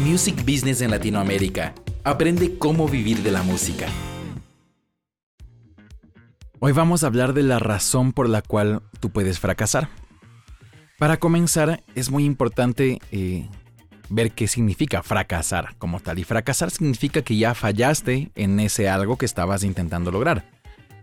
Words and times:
Music 0.00 0.44
Business 0.44 0.80
en 0.80 0.92
Latinoamérica. 0.92 1.74
Aprende 2.04 2.56
cómo 2.56 2.86
vivir 2.86 3.24
de 3.24 3.32
la 3.32 3.42
música. 3.42 3.86
Hoy 6.60 6.70
vamos 6.70 7.02
a 7.02 7.08
hablar 7.08 7.32
de 7.32 7.42
la 7.42 7.58
razón 7.58 8.12
por 8.12 8.28
la 8.28 8.40
cual 8.40 8.80
tú 9.00 9.10
puedes 9.10 9.40
fracasar. 9.40 9.88
Para 11.00 11.16
comenzar, 11.16 11.82
es 11.96 12.12
muy 12.12 12.24
importante 12.24 13.00
eh, 13.10 13.48
ver 14.08 14.30
qué 14.30 14.46
significa 14.46 15.02
fracasar 15.02 15.74
como 15.78 15.98
tal. 15.98 16.20
Y 16.20 16.24
fracasar 16.24 16.70
significa 16.70 17.22
que 17.22 17.36
ya 17.36 17.54
fallaste 17.54 18.30
en 18.36 18.60
ese 18.60 18.88
algo 18.88 19.18
que 19.18 19.26
estabas 19.26 19.64
intentando 19.64 20.12
lograr. 20.12 20.48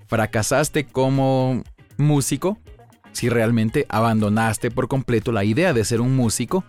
Fracasaste 0.07 0.86
como 0.86 1.64
músico 1.98 2.59
si 3.12 3.27
realmente 3.27 3.86
abandonaste 3.89 4.71
por 4.71 4.88
completo 4.88 5.34
la 5.34 5.43
idea 5.43 5.73
de 5.73 5.84
ser 5.84 6.00
un 6.00 6.16
músico 6.16 6.64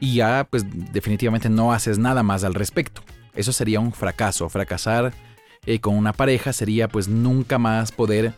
y 0.00 0.16
ya 0.16 0.46
pues 0.48 0.64
definitivamente 0.92 1.48
no 1.48 1.72
haces 1.72 1.98
nada 1.98 2.22
más 2.22 2.44
al 2.44 2.54
respecto. 2.54 3.02
Eso 3.34 3.52
sería 3.52 3.80
un 3.80 3.92
fracaso. 3.92 4.48
Fracasar 4.48 5.12
eh, 5.66 5.80
con 5.80 5.96
una 5.96 6.12
pareja 6.12 6.52
sería 6.52 6.88
pues 6.88 7.08
nunca 7.08 7.58
más 7.58 7.92
poder 7.92 8.34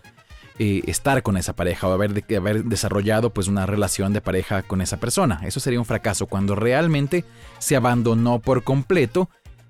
eh, 0.59 0.83
estar 0.87 1.23
con 1.23 1.37
esa 1.37 1.55
pareja 1.55 1.87
o 1.87 1.93
haber, 1.93 2.25
haber 2.35 2.65
desarrollado 2.65 3.31
pues 3.31 3.47
una 3.49 3.67
relación 3.67 4.13
de 4.13 4.21
pareja 4.21 4.63
con 4.63 4.81
esa 4.81 4.97
persona. 4.99 5.41
Eso 5.45 5.61
sería 5.61 5.79
un 5.79 5.85
fracaso 5.85 6.27
cuando 6.27 6.55
realmente 6.55 7.25
se 7.59 7.77
abandonó 7.77 8.39
por 8.39 8.65
completo 8.65 9.29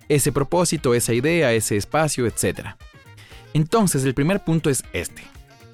ese 0.09 0.31
propósito, 0.31 0.95
esa 0.95 1.13
idea, 1.13 1.53
ese 1.53 1.77
espacio, 1.77 2.27
etc. 2.27 2.77
Entonces 3.53 4.05
el 4.05 4.15
primer 4.15 4.45
punto 4.45 4.71
es 4.71 4.85
este. 4.93 5.23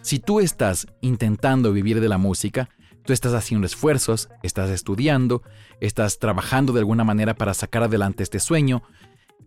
Si 0.01 0.19
tú 0.19 0.41
estás 0.41 0.87
intentando 1.01 1.73
vivir 1.73 2.01
de 2.01 2.09
la 2.09 2.19
música, 2.19 2.71
tú 3.05 3.13
estás 3.13 3.35
haciendo 3.35 3.67
esfuerzos, 3.67 4.29
estás 4.43 4.71
estudiando, 4.71 5.43
estás 5.81 6.19
trabajando 6.19 6.73
de 6.73 6.81
alguna 6.81 7.05
manera 7.05 7.35
para 7.35 7.55
sacar 7.55 7.83
adelante 7.83 8.23
este 8.23 8.41
sueño, 8.41 8.83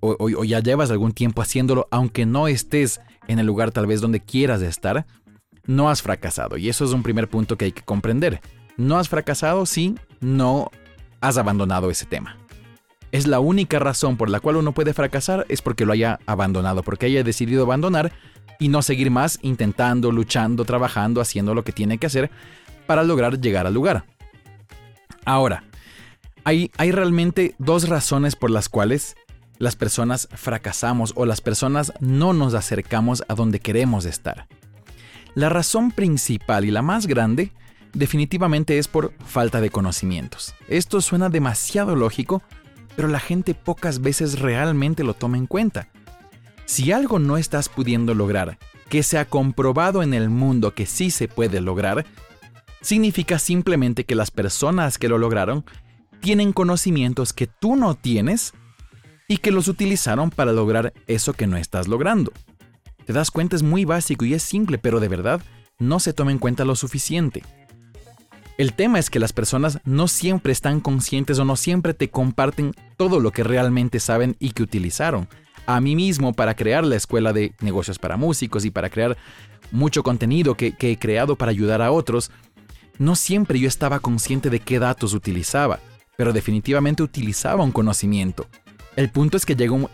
o, 0.01 0.43
ya 0.43 0.59
llevas 0.59 0.91
algún 0.91 1.13
tiempo 1.13 1.41
haciéndolo, 1.41 1.87
aunque 1.89 2.25
no 2.25 2.47
estés 2.47 3.01
en 3.27 3.39
el 3.39 3.47
lugar 3.47 3.71
tal 3.71 3.87
vez 3.87 4.01
donde 4.01 4.19
quieras 4.19 4.61
estar, 4.61 5.05
no 5.65 5.89
has 5.89 6.01
fracasado. 6.01 6.57
Y 6.57 6.69
eso 6.69 6.85
es 6.85 6.91
un 6.91 7.01
primer 7.01 7.27
punto 7.27 7.57
que 7.57 7.65
hay 7.65 7.71
que 7.71 7.81
comprender. 7.81 8.41
No 8.77 8.97
has 8.97 9.09
fracasado 9.09 9.65
si 9.65 9.95
no 10.19 10.69
has 11.21 11.37
abandonado 11.37 11.89
ese 11.89 12.05
tema. 12.05 12.37
Es 13.11 13.25
la 13.25 13.39
única 13.39 13.79
razón 13.79 14.17
por 14.17 14.29
la 14.29 14.41
cual 14.41 14.57
uno 14.57 14.73
puede 14.73 14.93
fracasar 14.93 15.45
es 15.49 15.61
porque 15.61 15.85
lo 15.85 15.93
haya 15.93 16.19
abandonado, 16.25 16.83
porque 16.83 17.05
haya 17.05 17.23
decidido 17.23 17.63
abandonar 17.63 18.11
y 18.59 18.67
no 18.67 18.81
seguir 18.81 19.09
más 19.09 19.39
intentando, 19.41 20.11
luchando, 20.11 20.65
trabajando, 20.65 21.21
haciendo 21.21 21.55
lo 21.55 21.63
que 21.63 21.71
tiene 21.71 21.97
que 21.97 22.07
hacer 22.07 22.29
para 22.85 23.03
lograr 23.03 23.39
llegar 23.39 23.67
al 23.67 23.73
lugar. 23.73 24.05
Ahora, 25.25 25.63
hay, 26.43 26.71
hay 26.77 26.91
realmente 26.91 27.55
dos 27.57 27.89
razones 27.89 28.35
por 28.35 28.51
las 28.51 28.69
cuales 28.69 29.15
las 29.57 29.75
personas 29.75 30.27
fracasamos 30.33 31.13
o 31.15 31.25
las 31.25 31.41
personas 31.41 31.93
no 31.99 32.33
nos 32.33 32.53
acercamos 32.53 33.23
a 33.27 33.35
donde 33.35 33.59
queremos 33.59 34.05
estar. 34.05 34.47
La 35.33 35.49
razón 35.49 35.91
principal 35.91 36.65
y 36.65 36.71
la 36.71 36.81
más 36.81 37.07
grande 37.07 37.51
definitivamente 37.93 38.77
es 38.77 38.87
por 38.87 39.13
falta 39.25 39.61
de 39.61 39.69
conocimientos. 39.69 40.53
Esto 40.67 41.01
suena 41.01 41.29
demasiado 41.29 41.95
lógico, 41.95 42.43
pero 42.95 43.07
la 43.07 43.19
gente 43.19 43.53
pocas 43.53 44.01
veces 44.01 44.39
realmente 44.39 45.03
lo 45.03 45.13
toma 45.13 45.37
en 45.37 45.47
cuenta. 45.47 45.89
Si 46.65 46.91
algo 46.91 47.19
no 47.19 47.37
estás 47.37 47.69
pudiendo 47.69 48.13
lograr, 48.13 48.57
que 48.89 49.03
se 49.03 49.17
ha 49.17 49.25
comprobado 49.25 50.03
en 50.03 50.13
el 50.13 50.29
mundo 50.29 50.73
que 50.73 50.85
sí 50.85 51.11
se 51.11 51.27
puede 51.27 51.61
lograr, 51.61 52.05
significa 52.85 53.39
simplemente 53.39 54.05
que 54.05 54.13
las 54.13 54.29
personas 54.29 54.99
que 54.99 55.09
lo 55.09 55.17
lograron 55.17 55.65
tienen 56.21 56.53
conocimientos 56.53 57.33
que 57.33 57.47
tú 57.47 57.75
no 57.75 57.95
tienes 57.95 58.53
y 59.27 59.37
que 59.37 59.49
los 59.49 59.67
utilizaron 59.67 60.29
para 60.29 60.53
lograr 60.53 60.93
eso 61.07 61.33
que 61.33 61.47
no 61.47 61.57
estás 61.57 61.87
logrando. 61.87 62.31
Te 63.05 63.13
das 63.13 63.31
cuenta, 63.31 63.55
es 63.55 63.63
muy 63.63 63.85
básico 63.85 64.23
y 64.23 64.35
es 64.35 64.43
simple, 64.43 64.77
pero 64.77 64.99
de 64.99 65.07
verdad 65.07 65.41
no 65.79 65.99
se 65.99 66.13
toma 66.13 66.31
en 66.31 66.37
cuenta 66.37 66.63
lo 66.63 66.75
suficiente. 66.75 67.41
El 68.59 68.73
tema 68.73 68.99
es 68.99 69.09
que 69.09 69.19
las 69.19 69.33
personas 69.33 69.79
no 69.83 70.07
siempre 70.07 70.51
están 70.51 70.79
conscientes 70.79 71.39
o 71.39 71.45
no 71.45 71.55
siempre 71.55 71.95
te 71.95 72.11
comparten 72.11 72.73
todo 72.97 73.19
lo 73.19 73.31
que 73.31 73.43
realmente 73.43 73.99
saben 73.99 74.35
y 74.39 74.51
que 74.51 74.61
utilizaron. 74.61 75.27
A 75.65 75.81
mí 75.81 75.95
mismo 75.95 76.33
para 76.33 76.55
crear 76.55 76.85
la 76.85 76.95
escuela 76.95 77.33
de 77.33 77.55
negocios 77.61 77.97
para 77.97 78.15
músicos 78.15 78.63
y 78.63 78.69
para 78.69 78.91
crear 78.91 79.17
mucho 79.71 80.03
contenido 80.03 80.55
que, 80.55 80.73
que 80.73 80.91
he 80.91 80.99
creado 80.99 81.35
para 81.35 81.49
ayudar 81.49 81.81
a 81.81 81.91
otros, 81.91 82.31
no 82.97 83.15
siempre 83.15 83.59
yo 83.59 83.67
estaba 83.67 83.99
consciente 83.99 84.49
de 84.49 84.59
qué 84.59 84.79
datos 84.79 85.13
utilizaba, 85.13 85.79
pero 86.17 86.33
definitivamente 86.33 87.03
utilizaba 87.03 87.63
un 87.63 87.71
conocimiento. 87.71 88.47
El 88.95 89.09
punto 89.09 89.37
es 89.37 89.45
que 89.45 89.55
llega 89.55 89.73
un, 89.73 89.89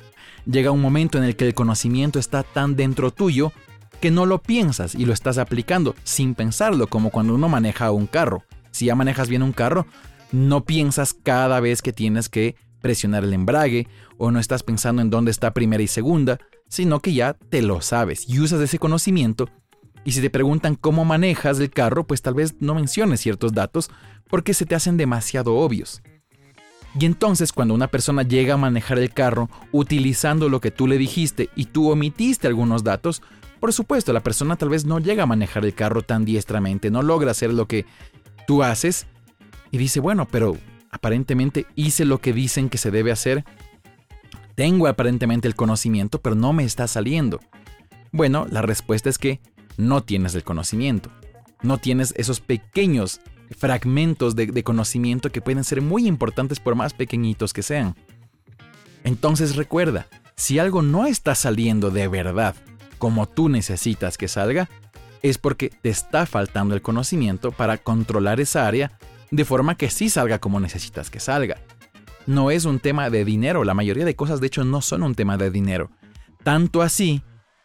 llega 0.46 0.72
un 0.72 0.82
momento 0.82 1.18
en 1.18 1.24
el 1.24 1.36
que 1.36 1.48
el 1.48 1.54
conocimiento 1.54 2.20
está 2.20 2.44
tan 2.44 2.76
dentro 2.76 3.12
tuyo 3.12 3.52
que 4.00 4.12
no 4.12 4.26
lo 4.26 4.40
piensas 4.40 4.96
y 4.96 5.06
lo 5.06 5.14
estás 5.14 5.38
aplicando 5.38 5.96
sin 6.04 6.36
pensarlo, 6.36 6.88
como 6.88 7.12
cuando 7.12 7.36
uno 7.36 7.50
maneja 7.50 7.92
un 7.92 8.08
carro. 8.08 8.44
Si 8.72 8.86
ya 8.86 8.96
manejas 8.96 9.30
bien 9.30 9.44
un 9.44 9.54
carro, 9.54 9.86
no 10.32 10.66
piensas 10.66 11.14
cada 11.14 11.60
vez 11.60 11.82
que 11.82 11.94
tienes 11.94 12.30
que 12.30 12.56
presionar 12.82 13.24
el 13.24 13.34
embrague 13.34 13.88
o 14.18 14.32
no 14.32 14.40
estás 14.40 14.64
pensando 14.64 15.02
en 15.02 15.10
dónde 15.10 15.32
está 15.32 15.54
primera 15.54 15.84
y 15.84 15.88
segunda, 15.88 16.40
sino 16.68 17.00
que 17.00 17.14
ya 17.14 17.34
te 17.34 17.62
lo 17.62 17.82
sabes 17.82 18.28
y 18.28 18.40
usas 18.40 18.62
ese 18.62 18.80
conocimiento. 18.80 19.50
Y 20.04 20.14
si 20.14 20.22
te 20.22 20.30
preguntan 20.30 20.76
cómo 20.76 21.06
manejas 21.06 21.60
el 21.60 21.70
carro, 21.70 22.06
pues 22.06 22.22
tal 22.22 22.34
vez 22.34 22.56
no 22.60 22.74
menciones 22.74 23.22
ciertos 23.22 23.54
datos 23.54 23.90
porque 24.30 24.54
se 24.54 24.66
te 24.66 24.76
hacen 24.76 24.98
demasiado 24.98 25.56
obvios. 25.56 26.02
Y 27.00 27.06
entonces 27.06 27.54
cuando 27.54 27.74
una 27.74 27.88
persona 27.88 28.24
llega 28.24 28.56
a 28.56 28.58
manejar 28.58 29.00
el 29.00 29.12
carro 29.12 29.50
utilizando 29.72 30.50
lo 30.50 30.60
que 30.60 30.72
tú 30.72 30.88
le 30.88 30.98
dijiste 30.98 31.50
y 31.56 31.66
tú 31.66 31.90
omitiste 31.90 32.48
algunos 32.48 32.84
datos, 32.84 33.22
por 33.60 33.72
supuesto 33.72 34.12
la 34.12 34.22
persona 34.22 34.56
tal 34.56 34.70
vez 34.70 34.86
no 34.86 35.00
llega 35.00 35.24
a 35.24 35.28
manejar 35.28 35.64
el 35.64 35.74
carro 35.74 36.02
tan 36.02 36.26
diestramente, 36.26 36.92
no 36.92 37.02
logra 37.02 37.32
hacer 37.32 37.54
lo 37.54 37.68
que 37.68 37.86
tú 38.46 38.64
haces 38.64 39.06
y 39.70 39.78
dice, 39.78 40.02
bueno, 40.02 40.28
pero 40.30 40.58
aparentemente 40.90 41.66
hice 41.76 42.04
lo 42.04 42.20
que 42.20 42.34
dicen 42.34 42.70
que 42.70 42.78
se 42.78 42.92
debe 42.92 43.12
hacer, 43.12 43.46
tengo 44.56 44.88
aparentemente 44.88 45.48
el 45.48 45.56
conocimiento, 45.56 46.22
pero 46.22 46.36
no 46.36 46.52
me 46.52 46.66
está 46.66 46.88
saliendo. 46.88 47.40
Bueno, 48.12 48.46
la 48.50 48.62
respuesta 48.62 49.10
es 49.10 49.18
que 49.18 49.40
no 49.82 50.04
tienes 50.04 50.36
el 50.36 50.44
conocimiento, 50.44 51.12
no 51.62 51.78
tienes 51.78 52.14
esos 52.18 52.40
pequeños 52.40 53.20
fragmentos 53.58 54.36
de, 54.36 54.64
conocimiento 54.64 55.32
que 55.32 55.42
pueden 55.42 55.64
ser 55.64 55.82
muy 55.82 56.08
importantes 56.08 56.60
por 56.60 56.76
más 56.76 56.94
pequeñitos 56.94 57.52
que 57.52 57.64
sean. 57.64 57.96
Entonces 59.04 59.56
recuerda, 59.56 60.08
si 60.36 60.60
algo 60.60 60.82
no 60.82 61.06
está 61.06 61.36
saliendo 61.36 61.90
de 61.90 62.08
verdad 62.08 62.56
como 62.98 63.28
tú 63.28 63.50
necesitas 63.50 64.18
que 64.18 64.28
salga, 64.28 64.70
es 65.24 65.38
porque 65.38 65.70
te 65.70 65.90
está 65.90 66.26
faltando 66.26 66.76
el 66.76 66.82
conocimiento 66.82 67.52
para 67.52 67.78
controlar 67.78 68.40
esa 68.40 68.68
área 68.68 68.98
de 69.32 69.46
forma 69.46 69.76
que 69.76 69.90
sí 69.90 70.10
salga 70.10 70.40
como 70.40 70.60
necesitas 70.60 71.10
que 71.10 71.20
salga. 71.20 71.58
No 72.28 72.52
es 72.52 72.66
un 72.66 72.80
tema 72.80 73.10
de 73.10 73.26
dinero, 73.26 73.64
la 73.64 73.74
mayoría 73.74 74.06
de 74.06 74.16
cosas 74.16 74.40
de 74.40 74.48
hecho 74.48 74.64
no 74.64 74.82
son 74.82 75.02
un 75.02 75.16
tema 75.16 75.38
de 75.38 75.50
dinero. 75.50 75.90
Tanto 76.44 76.82
así 76.84 77.24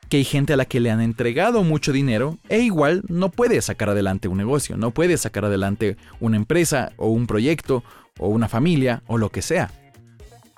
que 0.08 0.18
hay 0.18 0.24
gente 0.24 0.52
a 0.52 0.56
la 0.56 0.64
que 0.64 0.80
le 0.80 0.90
han 0.90 1.00
entregado 1.00 1.62
mucho 1.64 1.92
dinero 1.92 2.38
e 2.48 2.60
igual 2.60 3.02
no 3.08 3.30
puede 3.30 3.60
sacar 3.60 3.90
adelante 3.90 4.28
un 4.28 4.38
negocio, 4.38 4.76
no 4.76 4.92
puede 4.92 5.16
sacar 5.16 5.44
adelante 5.44 5.96
una 6.20 6.36
empresa 6.36 6.92
o 6.96 7.08
un 7.08 7.26
proyecto 7.26 7.82
o 8.18 8.28
una 8.28 8.48
familia 8.48 9.02
o 9.06 9.18
lo 9.18 9.30
que 9.30 9.42
sea. 9.42 9.70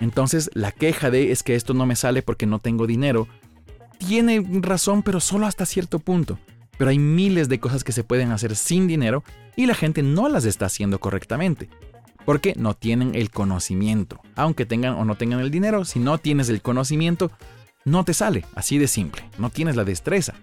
Entonces 0.01 0.51
la 0.55 0.73
queja 0.73 1.11
de 1.11 1.33
es 1.33 1.43
que 1.43 1.55
esto 1.55 1.75
no 1.75 1.87
me 1.87 1.97
sale 1.97 2.23
porque 2.23 2.47
no 2.47 2.59
tengo 2.59 2.87
dinero 2.87 3.27
tiene 3.99 4.45
razón 4.61 5.03
pero 5.03 5.21
solo 5.21 5.47
hasta 5.47 5.67
cierto 5.67 5.99
punto. 5.99 6.39
Pero 6.79 6.91
hay 6.91 6.99
miles 6.99 7.49
de 7.49 7.59
cosas 7.59 7.83
que 7.83 7.93
se 7.93 8.05
pueden 8.05 8.31
hacer 8.31 8.55
sin 8.55 8.87
dinero 8.87 9.25
y 9.57 9.67
la 9.67 9.75
gente 9.75 10.03
no 10.03 10.29
las 10.29 10.45
está 10.45 10.67
haciendo 10.67 11.01
correctamente. 11.01 11.69
Porque 12.25 12.55
no 12.57 12.75
tienen 12.75 13.15
el 13.15 13.31
conocimiento. 13.31 14.21
Aunque 14.37 14.65
tengan 14.67 14.95
o 14.95 15.05
no 15.05 15.17
tengan 15.17 15.41
el 15.41 15.51
dinero, 15.51 15.85
si 15.85 15.99
no 15.99 16.19
tienes 16.19 16.49
el 16.49 16.63
conocimiento, 16.63 17.33
no 17.85 18.05
te 18.05 18.15
sale, 18.15 18.45
así 18.55 18.79
de 18.79 18.89
simple, 18.89 19.23
no 19.39 19.51
tienes 19.51 19.77
la 19.77 19.85
destreza. 19.85 20.35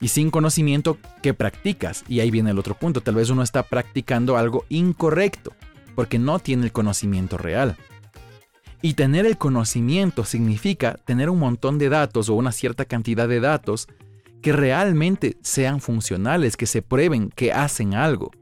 Y 0.00 0.08
sin 0.08 0.30
conocimiento, 0.30 0.98
¿qué 1.22 1.32
practicas? 1.32 2.04
Y 2.08 2.20
ahí 2.20 2.30
viene 2.30 2.50
el 2.50 2.58
otro 2.58 2.74
punto, 2.74 3.02
tal 3.02 3.14
vez 3.14 3.30
uno 3.30 3.42
está 3.42 3.62
practicando 3.62 4.36
algo 4.36 4.64
incorrecto, 4.68 5.52
porque 5.94 6.18
no 6.18 6.38
tiene 6.40 6.64
el 6.64 6.72
conocimiento 6.72 7.38
real. 7.38 7.76
Y 8.82 8.94
tener 8.94 9.26
el 9.26 9.38
conocimiento 9.38 10.24
significa 10.24 10.94
tener 11.04 11.30
un 11.30 11.38
montón 11.38 11.78
de 11.78 11.88
datos 11.88 12.28
o 12.28 12.34
una 12.34 12.50
cierta 12.50 12.84
cantidad 12.84 13.28
de 13.28 13.38
datos 13.38 13.86
que 14.42 14.52
realmente 14.52 15.38
sean 15.40 15.80
funcionales, 15.80 16.56
que 16.56 16.66
se 16.66 16.82
prueben 16.82 17.30
que 17.30 17.52
hacen 17.52 17.94
algo. 17.94 18.32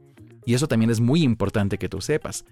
Y 0.43 0.55
eso 0.55 0.67
también 0.67 0.89
es 0.89 0.99
muy 0.99 1.21
importante 1.21 1.77
que 1.77 1.89
tú 1.89 2.01
sepas. 2.01 2.43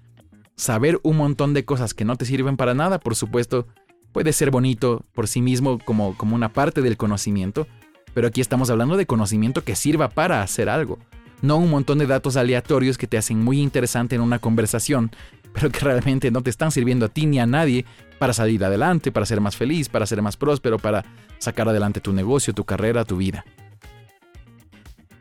Saber 0.55 0.99
un 1.01 1.17
montón 1.17 1.55
de 1.55 1.65
cosas 1.65 1.95
que 1.95 2.05
no 2.05 2.15
te 2.15 2.25
sirven 2.25 2.57
para 2.57 2.75
nada, 2.75 2.99
por 2.99 3.15
supuesto, 3.15 3.67
puede 4.19 4.33
ser 4.33 4.51
bonito 4.51 5.05
por 5.13 5.29
sí 5.29 5.41
mismo 5.41 5.79
como, 5.79 6.13
como 6.17 6.35
una 6.35 6.51
parte 6.51 6.81
del 6.81 6.97
conocimiento, 6.97 7.67
pero 8.13 8.27
aquí 8.27 8.41
estamos 8.41 8.69
hablando 8.69 8.97
de 8.97 9.05
conocimiento 9.05 9.63
que 9.63 9.77
sirva 9.77 10.09
para 10.09 10.41
hacer 10.41 10.67
algo, 10.67 10.99
no 11.41 11.55
un 11.55 11.69
montón 11.69 11.99
de 11.99 12.05
datos 12.05 12.35
aleatorios 12.35 12.97
que 12.97 13.07
te 13.07 13.17
hacen 13.17 13.41
muy 13.41 13.61
interesante 13.61 14.15
en 14.15 14.21
una 14.21 14.39
conversación, 14.39 15.09
pero 15.53 15.69
que 15.69 15.79
realmente 15.79 16.31
no 16.31 16.41
te 16.41 16.49
están 16.49 16.71
sirviendo 16.71 17.05
a 17.05 17.07
ti 17.07 17.27
ni 17.27 17.39
a 17.39 17.45
nadie 17.45 17.85
para 18.19 18.33
salir 18.33 18.61
adelante, 18.65 19.13
para 19.13 19.25
ser 19.25 19.39
más 19.39 19.55
feliz, 19.55 19.87
para 19.87 20.05
ser 20.05 20.21
más 20.21 20.35
próspero, 20.35 20.79
para 20.79 21.05
sacar 21.37 21.69
adelante 21.69 22.01
tu 22.01 22.11
negocio, 22.11 22.53
tu 22.53 22.65
carrera, 22.65 23.05
tu 23.05 23.15
vida. 23.15 23.45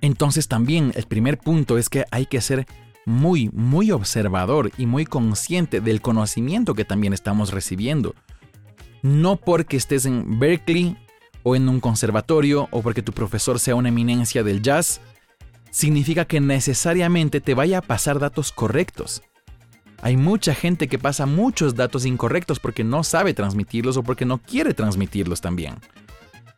Entonces 0.01 0.49
también 0.49 0.91
el 0.97 1.05
primer 1.05 1.39
punto 1.39 1.79
es 1.79 1.89
que 1.89 2.05
hay 2.11 2.27
que 2.27 2.41
ser 2.41 2.67
muy, 3.07 3.49
muy 3.53 3.93
observador 3.93 4.73
y 4.77 4.87
muy 4.87 5.07
consciente 5.07 5.81
del 5.81 6.01
conocimiento 6.01 6.75
que 6.75 6.85
también 6.85 7.13
estamos 7.13 7.53
recibiendo. 7.53 8.17
No 9.03 9.37
porque 9.37 9.77
estés 9.77 10.07
en 10.07 10.39
Berkeley 10.39 10.97
o 11.43 11.57
en 11.57 11.69
un 11.69 11.81
conservatorio 11.81 12.69
o 12.71 12.83
porque 12.83 13.03
tu 13.03 13.13
profesor 13.13 13.59
sea 13.59 13.75
una 13.75 13.89
eminencia 13.89 14.43
del 14.43 14.63
jazz, 14.63 15.01
significa 15.71 16.25
que 16.25 16.41
necesariamente 16.41 17.41
te 17.41 17.55
vaya 17.55 17.79
a 17.79 17.83
pasar 17.83 18.19
datos 18.19 18.53
correctos. 18.53 19.23
Hay 20.01 20.17
mucha 20.17 20.55
gente 20.55 20.89
que 20.89 20.99
pasa 20.99 21.27
muchos 21.27 21.75
datos 21.75 22.07
incorrectos 22.07 22.61
porque 22.61 22.85
no 22.85 23.03
sabe 23.03 23.35
transmitirlos 23.35 23.97
o 23.97 24.03
porque 24.03 24.25
no 24.25 24.39
quiere 24.39 24.75
transmitirlos 24.75 25.41
también. 25.41 25.75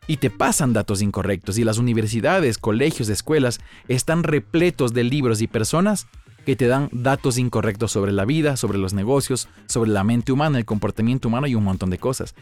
Y 0.07 0.17
te 0.17 0.29
pasan 0.29 0.73
datos 0.73 1.01
incorrectos 1.01 1.57
y 1.57 1.63
las 1.63 1.77
universidades, 1.77 2.57
colegios, 2.57 3.09
escuelas 3.09 3.59
están 3.87 4.23
repletos 4.23 4.93
de 4.93 5.03
libros 5.03 5.41
y 5.41 5.47
personas 5.47 6.07
que 6.45 6.55
te 6.55 6.67
dan 6.67 6.89
datos 6.91 7.37
incorrectos 7.37 7.91
sobre 7.91 8.11
la 8.11 8.25
vida, 8.25 8.57
sobre 8.57 8.77
los 8.77 8.93
negocios, 8.93 9.47
sobre 9.67 9.91
la 9.91 10.03
mente 10.03 10.31
humana, 10.31 10.57
el 10.57 10.65
comportamiento 10.65 11.27
humano 11.27 11.47
y 11.47 11.55
un 11.55 11.63
montón 11.63 11.89
de 11.89 11.99
cosas. 11.99 12.35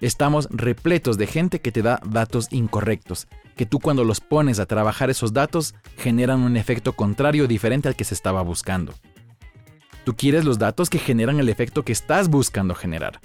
Estamos 0.00 0.48
repletos 0.50 1.16
de 1.16 1.26
gente 1.26 1.60
que 1.60 1.70
te 1.70 1.82
da 1.82 2.00
datos 2.04 2.48
incorrectos, 2.50 3.28
que 3.56 3.66
tú 3.66 3.78
cuando 3.78 4.04
los 4.04 4.20
pones 4.20 4.58
a 4.58 4.66
trabajar 4.66 5.10
esos 5.10 5.32
datos 5.32 5.74
generan 5.96 6.40
un 6.40 6.56
efecto 6.56 6.94
contrario 6.94 7.46
diferente 7.46 7.88
al 7.88 7.96
que 7.96 8.04
se 8.04 8.14
estaba 8.14 8.42
buscando. 8.42 8.94
Tú 10.04 10.16
quieres 10.16 10.44
los 10.44 10.58
datos 10.58 10.90
que 10.90 10.98
generan 10.98 11.38
el 11.38 11.48
efecto 11.48 11.84
que 11.84 11.92
estás 11.92 12.28
buscando 12.28 12.74
generar. 12.74 13.20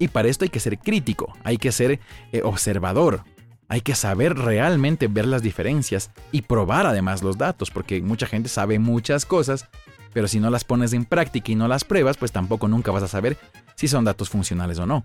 Y 0.00 0.08
para 0.08 0.28
esto 0.28 0.44
hay 0.44 0.48
que 0.48 0.58
ser 0.58 0.78
crítico, 0.78 1.32
hay 1.44 1.58
que 1.58 1.70
ser 1.70 2.00
eh, 2.32 2.42
observador, 2.42 3.22
hay 3.70 3.82
que 3.82 3.94
saber 3.94 4.36
realmente 4.36 5.06
ver 5.06 5.26
las 5.26 5.42
diferencias 5.42 6.10
y 6.32 6.42
probar 6.42 6.86
además 6.86 7.22
los 7.22 7.38
datos, 7.38 7.70
porque 7.70 8.02
mucha 8.02 8.26
gente 8.26 8.48
sabe 8.48 8.80
muchas 8.80 9.24
cosas, 9.24 9.68
pero 10.12 10.26
si 10.26 10.40
no 10.40 10.50
las 10.50 10.64
pones 10.64 10.92
en 10.92 11.04
práctica 11.04 11.52
y 11.52 11.54
no 11.54 11.68
las 11.68 11.84
pruebas, 11.84 12.16
pues 12.16 12.32
tampoco 12.32 12.66
nunca 12.66 12.90
vas 12.90 13.04
a 13.04 13.08
saber 13.08 13.38
si 13.76 13.86
son 13.86 14.04
datos 14.04 14.28
funcionales 14.28 14.80
o 14.80 14.86
no. 14.86 15.04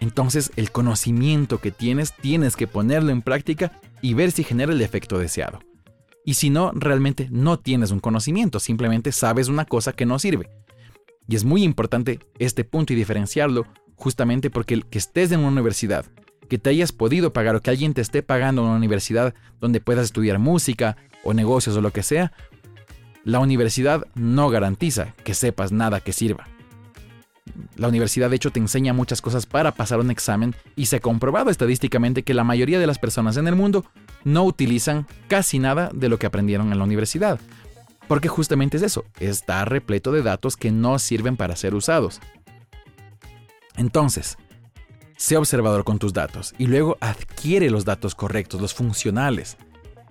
Entonces 0.00 0.52
el 0.56 0.70
conocimiento 0.70 1.62
que 1.62 1.70
tienes 1.70 2.12
tienes 2.12 2.56
que 2.56 2.66
ponerlo 2.66 3.10
en 3.10 3.22
práctica 3.22 3.72
y 4.02 4.12
ver 4.12 4.32
si 4.32 4.44
genera 4.44 4.72
el 4.72 4.82
efecto 4.82 5.18
deseado. 5.18 5.60
Y 6.26 6.34
si 6.34 6.50
no, 6.50 6.72
realmente 6.74 7.28
no 7.30 7.58
tienes 7.58 7.90
un 7.90 8.00
conocimiento, 8.00 8.60
simplemente 8.60 9.12
sabes 9.12 9.48
una 9.48 9.64
cosa 9.64 9.94
que 9.94 10.04
no 10.04 10.18
sirve. 10.18 10.50
Y 11.26 11.36
es 11.36 11.44
muy 11.44 11.62
importante 11.62 12.20
este 12.38 12.64
punto 12.64 12.92
y 12.92 12.96
diferenciarlo 12.96 13.64
justamente 13.96 14.50
porque 14.50 14.74
el 14.74 14.84
que 14.84 14.98
estés 14.98 15.32
en 15.32 15.40
una 15.40 15.48
universidad 15.48 16.04
que 16.48 16.58
te 16.58 16.70
hayas 16.70 16.92
podido 16.92 17.32
pagar 17.32 17.54
o 17.56 17.60
que 17.60 17.70
alguien 17.70 17.94
te 17.94 18.00
esté 18.00 18.22
pagando 18.22 18.62
en 18.62 18.68
una 18.68 18.76
universidad 18.76 19.34
donde 19.60 19.80
puedas 19.80 20.06
estudiar 20.06 20.38
música 20.38 20.96
o 21.22 21.34
negocios 21.34 21.76
o 21.76 21.80
lo 21.80 21.92
que 21.92 22.02
sea, 22.02 22.32
la 23.24 23.40
universidad 23.40 24.06
no 24.14 24.48
garantiza 24.48 25.14
que 25.24 25.34
sepas 25.34 25.72
nada 25.72 26.00
que 26.00 26.12
sirva. 26.12 26.46
La 27.76 27.88
universidad 27.88 28.30
de 28.30 28.36
hecho 28.36 28.50
te 28.50 28.60
enseña 28.60 28.92
muchas 28.92 29.20
cosas 29.20 29.46
para 29.46 29.72
pasar 29.72 30.00
un 30.00 30.10
examen 30.10 30.54
y 30.76 30.86
se 30.86 30.96
ha 30.96 31.00
comprobado 31.00 31.50
estadísticamente 31.50 32.22
que 32.22 32.34
la 32.34 32.44
mayoría 32.44 32.78
de 32.78 32.86
las 32.86 32.98
personas 32.98 33.36
en 33.36 33.48
el 33.48 33.56
mundo 33.56 33.84
no 34.24 34.44
utilizan 34.44 35.06
casi 35.28 35.58
nada 35.58 35.90
de 35.94 36.08
lo 36.08 36.18
que 36.18 36.26
aprendieron 36.26 36.72
en 36.72 36.78
la 36.78 36.84
universidad. 36.84 37.40
Porque 38.06 38.28
justamente 38.28 38.78
es 38.78 38.82
eso, 38.82 39.04
está 39.20 39.64
repleto 39.64 40.12
de 40.12 40.22
datos 40.22 40.56
que 40.56 40.70
no 40.70 40.98
sirven 40.98 41.36
para 41.36 41.56
ser 41.56 41.74
usados. 41.74 42.20
Entonces, 43.76 44.38
Sé 45.18 45.36
observador 45.36 45.82
con 45.82 45.98
tus 45.98 46.12
datos 46.12 46.54
y 46.58 46.68
luego 46.68 46.96
adquiere 47.00 47.70
los 47.70 47.84
datos 47.84 48.14
correctos, 48.14 48.60
los 48.60 48.72
funcionales. 48.72 49.56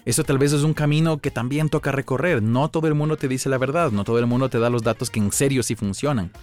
Eso 0.04 0.25
tal 0.25 0.38
vez 0.38 0.51
es 0.51 0.63
un 0.63 0.74
camino 0.74 1.19
que 1.19 1.31
también 1.31 1.69
toca 1.69 1.94
recorrer. 1.94 2.44
No 2.44 2.68
todo 2.68 2.88
el 2.88 2.94
mundo 2.94 3.15
te 3.15 3.30
dice 3.30 3.48
la 3.48 3.57
verdad, 3.57 3.92
no 3.92 4.04
todo 4.04 4.19
el 4.19 4.25
mundo 4.27 4.50
te 4.50 4.59
da 4.59 4.69
los 4.69 4.83
datos 4.83 5.09
que 5.09 5.21
en 5.21 5.31
serio 5.31 5.63
sí 5.63 5.75
funcionan. 5.75 6.33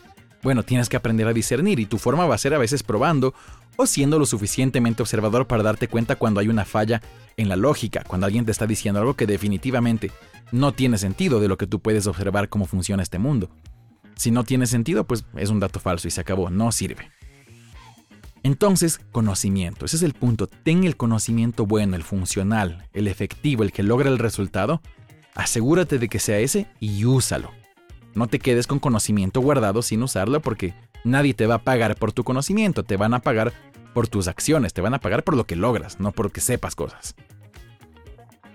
Bueno, 0.42 0.62
tienes 0.62 0.88
que 0.88 0.96
aprender 0.96 1.28
a 1.28 1.34
discernir 1.34 1.78
y 1.78 1.84
tu 1.84 1.98
forma 1.98 2.24
va 2.24 2.36
a 2.36 2.38
ser 2.38 2.54
a 2.54 2.58
veces 2.58 2.82
probando 2.82 3.34
o 3.76 3.84
siendo 3.84 4.18
lo 4.18 4.24
suficientemente 4.24 5.02
observador 5.02 5.46
para 5.46 5.62
darte 5.62 5.86
cuenta 5.86 6.16
cuando 6.16 6.40
hay 6.40 6.48
una 6.48 6.64
falla 6.64 7.02
en 7.36 7.50
la 7.50 7.56
lógica, 7.56 8.02
cuando 8.06 8.24
alguien 8.24 8.46
te 8.46 8.52
está 8.52 8.66
diciendo 8.66 8.98
algo 8.98 9.12
que 9.12 9.26
definitivamente 9.26 10.10
no 10.52 10.72
tiene 10.72 10.96
sentido 10.96 11.38
de 11.38 11.48
lo 11.48 11.58
que 11.58 11.66
tú 11.66 11.80
puedes 11.80 12.06
observar 12.06 12.48
cómo 12.48 12.64
funciona 12.64 13.02
este 13.02 13.18
mundo. 13.18 13.50
Si 14.16 14.30
no 14.30 14.42
tiene 14.42 14.66
sentido, 14.66 15.04
pues 15.04 15.26
es 15.36 15.50
un 15.50 15.60
dato 15.60 15.80
falso 15.80 16.08
y 16.08 16.10
se 16.10 16.22
acabó, 16.22 16.48
no 16.48 16.72
sirve. 16.72 17.10
Entonces, 18.44 19.00
conocimiento, 19.10 19.86
ese 19.86 19.96
es 19.96 20.02
el 20.02 20.12
punto. 20.12 20.46
Ten 20.46 20.84
el 20.84 20.98
conocimiento 20.98 21.64
bueno, 21.64 21.96
el 21.96 22.02
funcional, 22.02 22.86
el 22.92 23.08
efectivo, 23.08 23.62
el 23.62 23.72
que 23.72 23.82
logra 23.82 24.10
el 24.10 24.18
resultado. 24.18 24.82
Asegúrate 25.34 25.98
de 25.98 26.08
que 26.08 26.18
sea 26.18 26.38
ese 26.38 26.68
y 26.78 27.06
úsalo. 27.06 27.50
No 28.14 28.26
te 28.26 28.38
quedes 28.38 28.66
con 28.66 28.80
conocimiento 28.80 29.40
guardado 29.40 29.80
sin 29.80 30.02
usarlo 30.02 30.40
porque 30.40 30.74
nadie 31.04 31.32
te 31.32 31.46
va 31.46 31.56
a 31.56 31.64
pagar 31.64 31.96
por 31.96 32.12
tu 32.12 32.22
conocimiento, 32.22 32.84
te 32.84 32.98
van 32.98 33.14
a 33.14 33.20
pagar 33.20 33.54
por 33.94 34.08
tus 34.08 34.28
acciones, 34.28 34.74
te 34.74 34.82
van 34.82 34.92
a 34.92 35.00
pagar 35.00 35.24
por 35.24 35.36
lo 35.36 35.46
que 35.46 35.56
logras, 35.56 35.98
no 35.98 36.12
porque 36.12 36.42
sepas 36.42 36.74
cosas. 36.74 37.14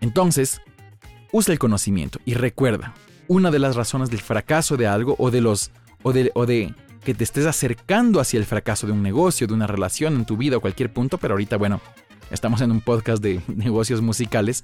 Entonces, 0.01 0.61
usa 1.31 1.51
el 1.51 1.59
conocimiento 1.59 2.19
y 2.25 2.35
recuerda, 2.35 2.93
una 3.27 3.49
de 3.49 3.59
las 3.59 3.75
razones 3.75 4.11
del 4.11 4.21
fracaso 4.21 4.77
de 4.77 4.85
algo 4.85 5.15
o 5.17 5.31
de 5.31 5.41
los 5.41 5.71
o 6.03 6.13
de, 6.13 6.31
o 6.35 6.45
de 6.45 6.73
que 7.03 7.13
te 7.13 7.23
estés 7.23 7.45
acercando 7.45 8.19
hacia 8.19 8.39
el 8.39 8.45
fracaso 8.45 8.87
de 8.87 8.93
un 8.93 9.03
negocio, 9.03 9.47
de 9.47 9.53
una 9.53 9.67
relación 9.67 10.15
en 10.15 10.25
tu 10.25 10.37
vida 10.37 10.57
o 10.57 10.61
cualquier 10.61 10.91
punto, 10.91 11.17
pero 11.17 11.33
ahorita, 11.33 11.57
bueno, 11.57 11.81
estamos 12.31 12.61
en 12.61 12.71
un 12.71 12.81
podcast 12.81 13.21
de 13.21 13.41
negocios 13.47 14.01
musicales. 14.01 14.63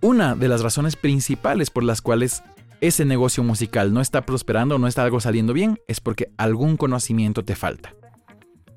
Una 0.00 0.34
de 0.34 0.48
las 0.48 0.62
razones 0.62 0.96
principales 0.96 1.70
por 1.70 1.84
las 1.84 2.02
cuales 2.02 2.42
ese 2.80 3.04
negocio 3.04 3.42
musical 3.42 3.92
no 3.92 4.00
está 4.00 4.24
prosperando, 4.24 4.78
no 4.78 4.86
está 4.86 5.02
algo 5.02 5.20
saliendo 5.20 5.52
bien, 5.52 5.80
es 5.88 6.00
porque 6.00 6.30
algún 6.36 6.76
conocimiento 6.76 7.44
te 7.44 7.56
falta. 7.56 7.94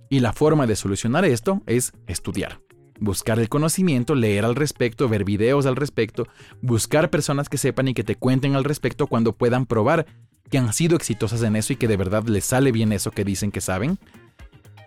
Y 0.10 0.20
la 0.20 0.34
forma 0.34 0.68
de 0.68 0.76
solucionar 0.76 1.24
esto 1.26 1.62
es 1.68 1.94
estudiar. 2.08 2.60
Buscar 3.00 3.40
el 3.40 3.50
conocimiento, 3.50 4.14
leer 4.14 4.46
al 4.46 4.56
respecto, 4.56 5.08
ver 5.08 5.24
videos 5.24 5.66
al 5.66 5.76
respecto, 5.76 6.28
buscar 6.62 7.10
personas 7.10 7.50
que 7.50 7.58
sepan 7.58 7.88
y 7.88 7.94
que 7.94 8.04
te 8.04 8.16
cuenten 8.16 8.56
al 8.56 8.64
respecto 8.64 9.08
cuando 9.08 9.34
puedan 9.34 9.66
probar 9.66 10.06
que 10.52 10.58
han 10.58 10.72
sido 10.74 10.98
exitosas 10.98 11.42
en 11.44 11.56
eso 11.56 11.74
y 11.74 11.78
que 11.78 11.88
de 11.88 11.98
verdad 11.98 12.26
les 12.26 12.44
sale 12.46 12.72
bien 12.72 12.92
eso 12.92 13.10
que 13.12 13.24
dicen 13.24 13.52
que 13.52 13.62
saben. 13.62 13.98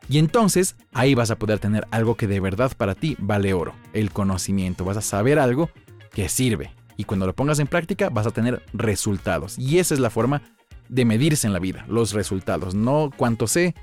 Y 0.09 0.19
entonces 0.19 0.77
ahí 0.93 1.15
vas 1.15 1.31
a 1.31 1.39
poder 1.39 1.59
tener 1.59 1.87
algo 1.91 2.17
que 2.17 2.27
de 2.27 2.39
verdad 2.39 2.71
para 2.77 2.95
ti 2.95 3.17
vale 3.19 3.55
oro, 3.55 3.75
el 3.95 4.11
conocimiento. 4.13 4.85
Vas 4.85 4.99
a 4.99 5.03
saber 5.03 5.39
algo 5.39 5.71
que 6.13 6.29
sirve. 6.29 6.71
Y 6.99 7.05
cuando 7.05 7.27
lo 7.27 7.35
pongas 7.35 7.59
en 7.59 7.67
práctica 7.67 8.11
vas 8.11 8.27
a 8.27 8.31
tener 8.31 8.63
resultados. 8.75 9.59
Y 9.59 9.79
esa 9.79 9.95
es 9.95 10.01
la 10.01 10.11
forma 10.11 10.43
de 10.91 11.07
medirse 11.07 11.47
en 11.47 11.55
la 11.55 11.59
vida, 11.59 11.87
los 11.89 12.13
resultados. 12.13 12.75
No 12.75 13.11
cuánto 13.17 13.47
sé, 13.47 13.75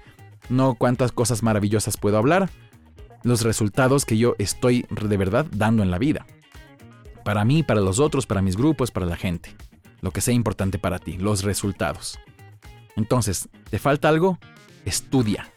no 0.50 0.76
cuántas 0.76 1.12
cosas 1.12 1.42
maravillosas 1.42 1.98
puedo 1.98 2.20
hablar, 2.20 2.52
los 3.24 3.42
resultados 3.42 4.06
que 4.06 4.20
yo 4.20 4.36
estoy 4.38 4.86
de 4.90 5.18
verdad 5.18 5.48
dando 5.52 5.82
en 5.82 5.90
la 5.90 5.98
vida. 5.98 6.28
Para 7.26 7.44
mí, 7.44 7.64
para 7.64 7.82
los 7.82 8.00
otros, 8.00 8.28
para 8.28 8.44
mis 8.44 8.56
grupos, 8.56 8.92
para 8.92 9.08
la 9.08 9.18
gente 9.18 9.56
lo 10.02 10.12
que 10.12 10.22
sea 10.22 10.34
importante 10.34 10.80
para 10.80 11.00
ti, 11.00 11.18
los 11.18 11.44
resultados. 11.44 12.20
Entonces, 12.96 13.50
¿te 13.70 13.80
falta 13.80 14.10
algo? 14.10 14.38
Estudia. 14.86 15.50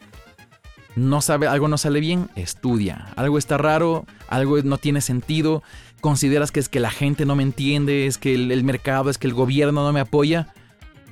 No 0.95 1.19
sabe, 1.21 1.47
algo 1.47 1.67
no 1.67 1.77
sale 1.77 1.99
bien, 1.99 2.29
estudia. 2.35 3.07
Algo 3.17 3.37
está 3.37 3.57
raro, 3.57 4.05
algo 4.29 4.61
no 4.63 4.77
tiene 4.77 5.01
sentido, 5.01 5.61
consideras 5.99 6.51
que 6.51 6.61
es 6.61 6.69
que 6.69 6.79
la 6.79 6.91
gente 6.91 7.25
no 7.25 7.35
me 7.35 7.43
entiende, 7.43 8.07
es 8.07 8.17
que 8.17 8.33
el, 8.35 8.51
el 8.51 8.63
mercado, 8.63 9.09
es 9.09 9.17
que 9.17 9.27
el 9.27 9.33
gobierno 9.33 9.83
no 9.83 9.91
me 9.91 9.99
apoya. 9.99 10.53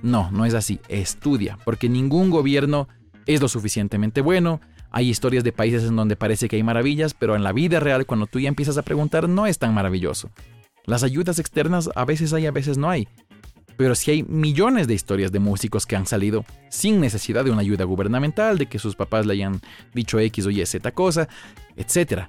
No, 0.01 0.31
no 0.31 0.45
es 0.45 0.53
así. 0.53 0.79
Estudia, 0.87 1.57
porque 1.65 1.89
ningún 1.89 2.29
gobierno 2.29 2.87
es 3.25 3.41
lo 3.41 3.47
suficientemente 3.47 4.21
bueno. 4.21 4.61
Hay 4.91 5.09
historias 5.09 5.43
de 5.43 5.51
países 5.51 5.83
en 5.83 5.95
donde 5.95 6.15
parece 6.15 6.47
que 6.47 6.55
hay 6.55 6.63
maravillas, 6.63 7.13
pero 7.13 7.35
en 7.35 7.43
la 7.43 7.51
vida 7.51 7.79
real, 7.79 8.05
cuando 8.05 8.27
tú 8.27 8.39
ya 8.39 8.47
empiezas 8.47 8.77
a 8.77 8.83
preguntar, 8.83 9.27
no 9.27 9.47
es 9.47 9.57
tan 9.57 9.73
maravilloso. 9.73 10.29
Las 10.85 11.03
ayudas 11.03 11.39
externas 11.39 11.89
a 11.95 12.05
veces 12.05 12.33
hay, 12.33 12.45
a 12.45 12.51
veces 12.51 12.77
no 12.77 12.89
hay. 12.89 13.07
Pero 13.77 13.95
sí 13.95 14.11
hay 14.11 14.23
millones 14.23 14.87
de 14.87 14.93
historias 14.93 15.31
de 15.31 15.39
músicos 15.39 15.85
que 15.85 15.95
han 15.95 16.05
salido 16.05 16.45
sin 16.69 16.99
necesidad 16.99 17.43
de 17.43 17.51
una 17.51 17.61
ayuda 17.61 17.85
gubernamental, 17.85 18.57
de 18.57 18.67
que 18.67 18.79
sus 18.79 18.95
papás 18.95 19.25
le 19.25 19.33
hayan 19.33 19.61
dicho 19.93 20.19
X 20.19 20.45
o 20.45 20.51
Y, 20.51 20.63
Z 20.65 20.91
cosa, 20.91 21.27
etc. 21.75 22.23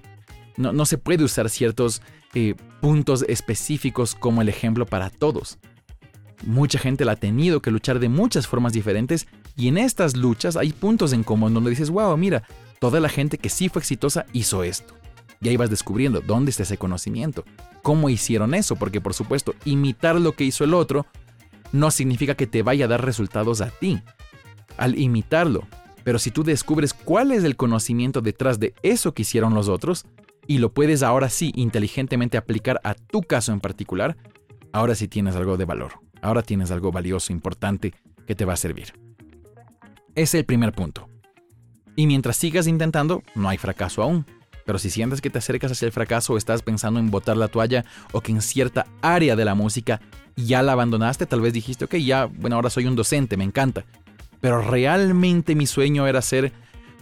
No, 0.56 0.86
se 0.86 0.98
puede 0.98 1.24
usar 1.24 1.50
ciertos 1.50 2.00
eh, 2.34 2.54
puntos 2.80 3.24
específicos 3.28 4.14
como 4.14 4.40
el 4.40 4.48
ejemplo 4.48 4.86
para 4.86 5.10
todos. 5.10 5.58
Mucha 6.46 6.78
gente 6.78 7.04
la 7.04 7.12
ha 7.12 7.16
tenido 7.16 7.60
que 7.60 7.70
luchar 7.70 7.98
de 7.98 8.08
muchas 8.08 8.46
formas 8.46 8.72
diferentes 8.72 9.26
y 9.56 9.68
en 9.68 9.78
estas 9.78 10.16
luchas 10.16 10.56
hay 10.56 10.72
puntos 10.72 11.12
en 11.12 11.24
común 11.24 11.54
donde 11.54 11.70
dices, 11.70 11.90
wow, 11.90 12.16
mira, 12.16 12.42
toda 12.80 13.00
la 13.00 13.08
gente 13.08 13.38
que 13.38 13.48
sí 13.48 13.68
fue 13.68 13.80
exitosa 13.80 14.26
hizo 14.32 14.62
esto. 14.62 14.94
Y 15.40 15.48
ahí 15.48 15.56
vas 15.56 15.70
descubriendo 15.70 16.20
dónde 16.20 16.50
está 16.50 16.62
ese 16.62 16.78
conocimiento, 16.78 17.44
cómo 17.82 18.08
hicieron 18.08 18.54
eso, 18.54 18.76
porque 18.76 19.00
por 19.00 19.14
supuesto, 19.14 19.54
imitar 19.64 20.20
lo 20.20 20.32
que 20.32 20.44
hizo 20.44 20.64
el 20.64 20.74
otro 20.74 21.06
no 21.72 21.90
significa 21.90 22.34
que 22.34 22.46
te 22.46 22.62
vaya 22.62 22.84
a 22.84 22.88
dar 22.88 23.04
resultados 23.04 23.60
a 23.60 23.68
ti 23.70 24.00
al 24.76 24.98
imitarlo. 24.98 25.66
Pero 26.04 26.18
si 26.18 26.30
tú 26.30 26.44
descubres 26.44 26.94
cuál 26.94 27.32
es 27.32 27.44
el 27.44 27.56
conocimiento 27.56 28.20
detrás 28.20 28.60
de 28.60 28.74
eso 28.82 29.12
que 29.12 29.22
hicieron 29.22 29.54
los 29.54 29.68
otros 29.68 30.04
y 30.46 30.58
lo 30.58 30.72
puedes 30.72 31.02
ahora 31.02 31.30
sí 31.30 31.52
inteligentemente 31.56 32.36
aplicar 32.36 32.80
a 32.84 32.94
tu 32.94 33.22
caso 33.22 33.52
en 33.52 33.60
particular, 33.60 34.16
ahora 34.72 34.94
sí 34.94 35.08
tienes 35.08 35.34
algo 35.34 35.56
de 35.56 35.64
valor. 35.64 35.92
Ahora 36.20 36.42
tienes 36.42 36.70
algo 36.70 36.92
valioso, 36.92 37.32
importante 37.32 37.94
que 38.26 38.34
te 38.34 38.44
va 38.44 38.54
a 38.54 38.56
servir. 38.56 38.92
Ese 40.14 40.22
es 40.22 40.34
el 40.34 40.44
primer 40.44 40.72
punto. 40.72 41.08
Y 41.96 42.06
mientras 42.06 42.36
sigas 42.36 42.66
intentando, 42.66 43.22
no 43.34 43.48
hay 43.48 43.58
fracaso 43.58 44.02
aún. 44.02 44.26
Pero 44.64 44.78
si 44.78 44.90
sientes 44.90 45.20
que 45.20 45.30
te 45.30 45.38
acercas 45.38 45.72
hacia 45.72 45.86
el 45.86 45.92
fracaso 45.92 46.32
o 46.32 46.38
estás 46.38 46.62
pensando 46.62 47.00
en 47.00 47.10
botar 47.10 47.36
la 47.36 47.48
toalla 47.48 47.84
o 48.12 48.20
que 48.20 48.32
en 48.32 48.40
cierta 48.40 48.86
área 49.02 49.36
de 49.36 49.44
la 49.44 49.54
música 49.54 50.00
ya 50.36 50.62
la 50.62 50.72
abandonaste, 50.72 51.26
tal 51.26 51.40
vez 51.40 51.52
dijiste, 51.52 51.84
ok, 51.84 51.96
ya, 51.96 52.26
bueno, 52.26 52.56
ahora 52.56 52.70
soy 52.70 52.86
un 52.86 52.96
docente, 52.96 53.36
me 53.36 53.44
encanta. 53.44 53.84
Pero 54.40 54.60
realmente 54.62 55.54
mi 55.54 55.66
sueño 55.66 56.06
era 56.06 56.22
ser 56.22 56.52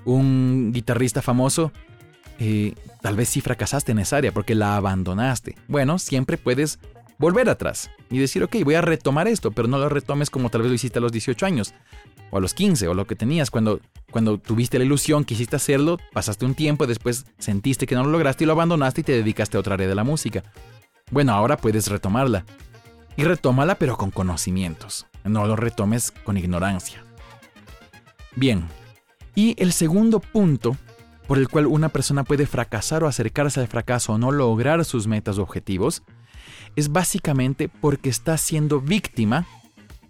un 0.05 0.71
guitarrista 0.73 1.23
famoso. 1.23 1.73
Eh, 2.39 2.75
tal 3.01 3.17
vez 3.17 3.29
sí 3.29 3.41
fracasaste 3.41 3.93
en 3.93 4.01
esa 4.01 4.17
área 4.17 4.33
porque 4.33 4.55
la 4.55 4.77
abandonaste. 4.77 5.57
Bueno, 5.69 5.99
siempre 5.99 6.37
puedes 6.37 6.79
volver 7.19 7.49
atrás 7.49 7.91
y 8.13 8.19
decir, 8.19 8.45
ok, 8.45 8.57
voy 8.63 8.75
a 8.75 8.83
retomar 8.83 9.27
esto, 9.27 9.53
pero 9.53 9.69
no 9.69 9.79
lo 9.79 9.89
retomes 9.89 10.29
como 10.29 10.51
tal 10.51 10.61
vez 10.61 10.71
lo 10.71 10.75
hiciste 10.75 10.99
a 10.99 11.03
los 11.03 11.13
18 11.13 11.47
años, 11.47 11.73
o 12.31 12.37
a 12.37 12.41
los 12.41 12.53
15, 12.53 12.87
o 12.89 12.95
lo 12.95 13.07
que 13.07 13.17
tenías 13.17 13.51
cuando, 13.51 13.81
cuando 14.11 14.37
tuviste 14.37 14.79
la 14.79 14.85
ilusión, 14.85 15.25
quisiste 15.25 15.57
hacerlo, 15.57 15.97
pasaste 16.13 16.45
un 16.45 16.55
tiempo, 16.55 16.87
después 16.87 17.25
sentiste 17.39 17.87
que 17.87 17.95
no 17.95 18.05
lo 18.05 18.11
lograste 18.11 18.45
y 18.45 18.47
lo 18.47 18.53
abandonaste 18.53 19.01
y 19.01 19.05
te 19.05 19.13
dedicaste 19.13 19.57
a 19.57 19.61
otra 19.61 19.75
área 19.75 19.89
de 19.89 19.95
la 19.95 20.05
música. 20.05 20.45
Bueno, 21.11 21.33
ahora 21.33 21.57
puedes 21.57 21.89
retomarla. 21.89 22.45
Y 23.17 23.25
retómala 23.25 23.77
pero 23.77 23.97
con 23.97 24.11
conocimientos, 24.11 25.07
no 25.25 25.47
lo 25.47 25.57
retomes 25.57 26.11
con 26.11 26.37
ignorancia. 26.37 27.03
Bien, 28.37 28.67
y 29.35 29.55
el 29.59 29.73
segundo 29.73 30.21
punto 30.21 30.77
por 31.27 31.39
el 31.39 31.49
cual 31.49 31.67
una 31.67 31.89
persona 31.89 32.25
puede 32.25 32.45
fracasar 32.45 33.05
o 33.05 33.09
acercarse 33.09 33.61
al 33.61 33.69
fracaso 33.69 34.13
o 34.13 34.19
no 34.19 34.33
lograr 34.33 34.85
sus 34.85 35.07
metas 35.07 35.39
o 35.39 35.43
objetivos 35.43 36.03
es 36.77 36.93
básicamente 36.93 37.69
porque 37.69 38.09
está 38.09 38.37
siendo 38.39 38.81
víctima 38.81 39.47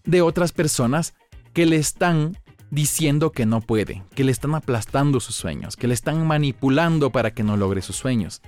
de 0.04 0.22
otras 0.22 0.52
personas 0.52 1.14
que 1.52 1.66
le 1.66 1.76
están 1.76 2.36
diciendo 2.70 3.32
que 3.32 3.44
no 3.44 3.60
puede, 3.60 4.02
que 4.14 4.24
le 4.24 4.32
están 4.32 4.54
aplastando 4.54 5.20
sus 5.20 5.34
sueños, 5.34 5.76
que 5.76 5.88
le 5.88 5.94
están 5.94 6.26
manipulando 6.26 7.10
para 7.10 7.32
que 7.32 7.42
no 7.42 7.56
logre 7.56 7.82
sus 7.82 7.96
sueños. 7.96 8.40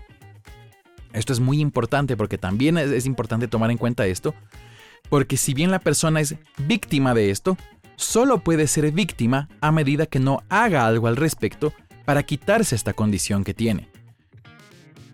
Esto 1.13 1.33
es 1.33 1.41
muy 1.41 1.61
importante 1.61 2.17
porque 2.17 2.39
también 2.39 2.79
es, 2.79 3.07
importante 3.07 3.49
tomar 3.49 3.71
en 3.71 3.77
cuenta 3.77 4.07
esto, 4.07 4.35
porque 5.11 5.37
si 5.37 5.53
bien 5.53 5.71
la 5.71 5.79
persona 5.79 6.21
es 6.21 6.37
víctima 6.57 7.15
de 7.15 7.31
esto, 7.31 7.59
solo 7.97 8.39
puede 8.39 8.67
ser 8.67 8.91
víctima 8.93 9.49
a 9.61 9.71
medida 9.71 10.07
que 10.07 10.21
no 10.21 10.43
haga 10.49 10.87
algo 10.87 11.07
al 11.07 11.17
respecto 11.17 11.73
para 12.05 12.23
quitarse 12.23 12.75
esta 12.75 12.95
condición 12.95 13.45
que 13.45 13.55
tiene. 13.55 13.89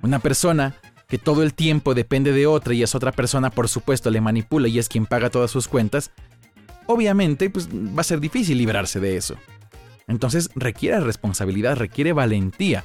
Una 0.02 0.20
persona 0.20 0.76
que 1.10 1.18
todo 1.18 1.42
el 1.42 1.52
tiempo 1.52 1.92
depende 1.92 2.32
de 2.32 2.46
otra 2.46 2.72
y 2.72 2.84
esa 2.84 2.96
otra 2.96 3.10
persona 3.10 3.50
por 3.50 3.68
supuesto 3.68 4.10
le 4.10 4.20
manipula 4.20 4.68
y 4.68 4.78
es 4.78 4.88
quien 4.88 5.06
paga 5.06 5.28
todas 5.28 5.50
sus 5.50 5.66
cuentas, 5.66 6.12
obviamente 6.86 7.50
pues, 7.50 7.68
va 7.68 8.00
a 8.00 8.04
ser 8.04 8.20
difícil 8.20 8.56
librarse 8.56 9.00
de 9.00 9.16
eso. 9.16 9.34
Entonces 10.06 10.50
requiere 10.54 11.00
responsabilidad, 11.00 11.76
requiere 11.76 12.12
valentía. 12.12 12.84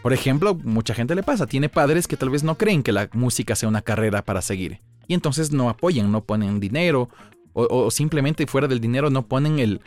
Por 0.00 0.12
ejemplo, 0.12 0.54
mucha 0.54 0.94
gente 0.94 1.14
le 1.14 1.24
pasa, 1.24 1.46
tiene 1.46 1.68
padres 1.68 2.06
que 2.06 2.16
tal 2.16 2.30
vez 2.30 2.44
no 2.44 2.56
creen 2.56 2.82
que 2.82 2.92
la 2.92 3.10
música 3.12 3.56
sea 3.56 3.68
una 3.68 3.82
carrera 3.82 4.24
para 4.24 4.42
seguir. 4.42 4.80
Y 5.08 5.14
entonces 5.14 5.50
no 5.52 5.68
apoyan, 5.68 6.10
no 6.12 6.24
ponen 6.24 6.60
dinero, 6.60 7.08
o, 7.52 7.90
simplemente 7.90 8.46
fuera 8.46 8.68
del 8.68 8.80
dinero 8.80 9.10
no 9.10 9.26
ponen 9.26 9.58
el, 9.58 9.80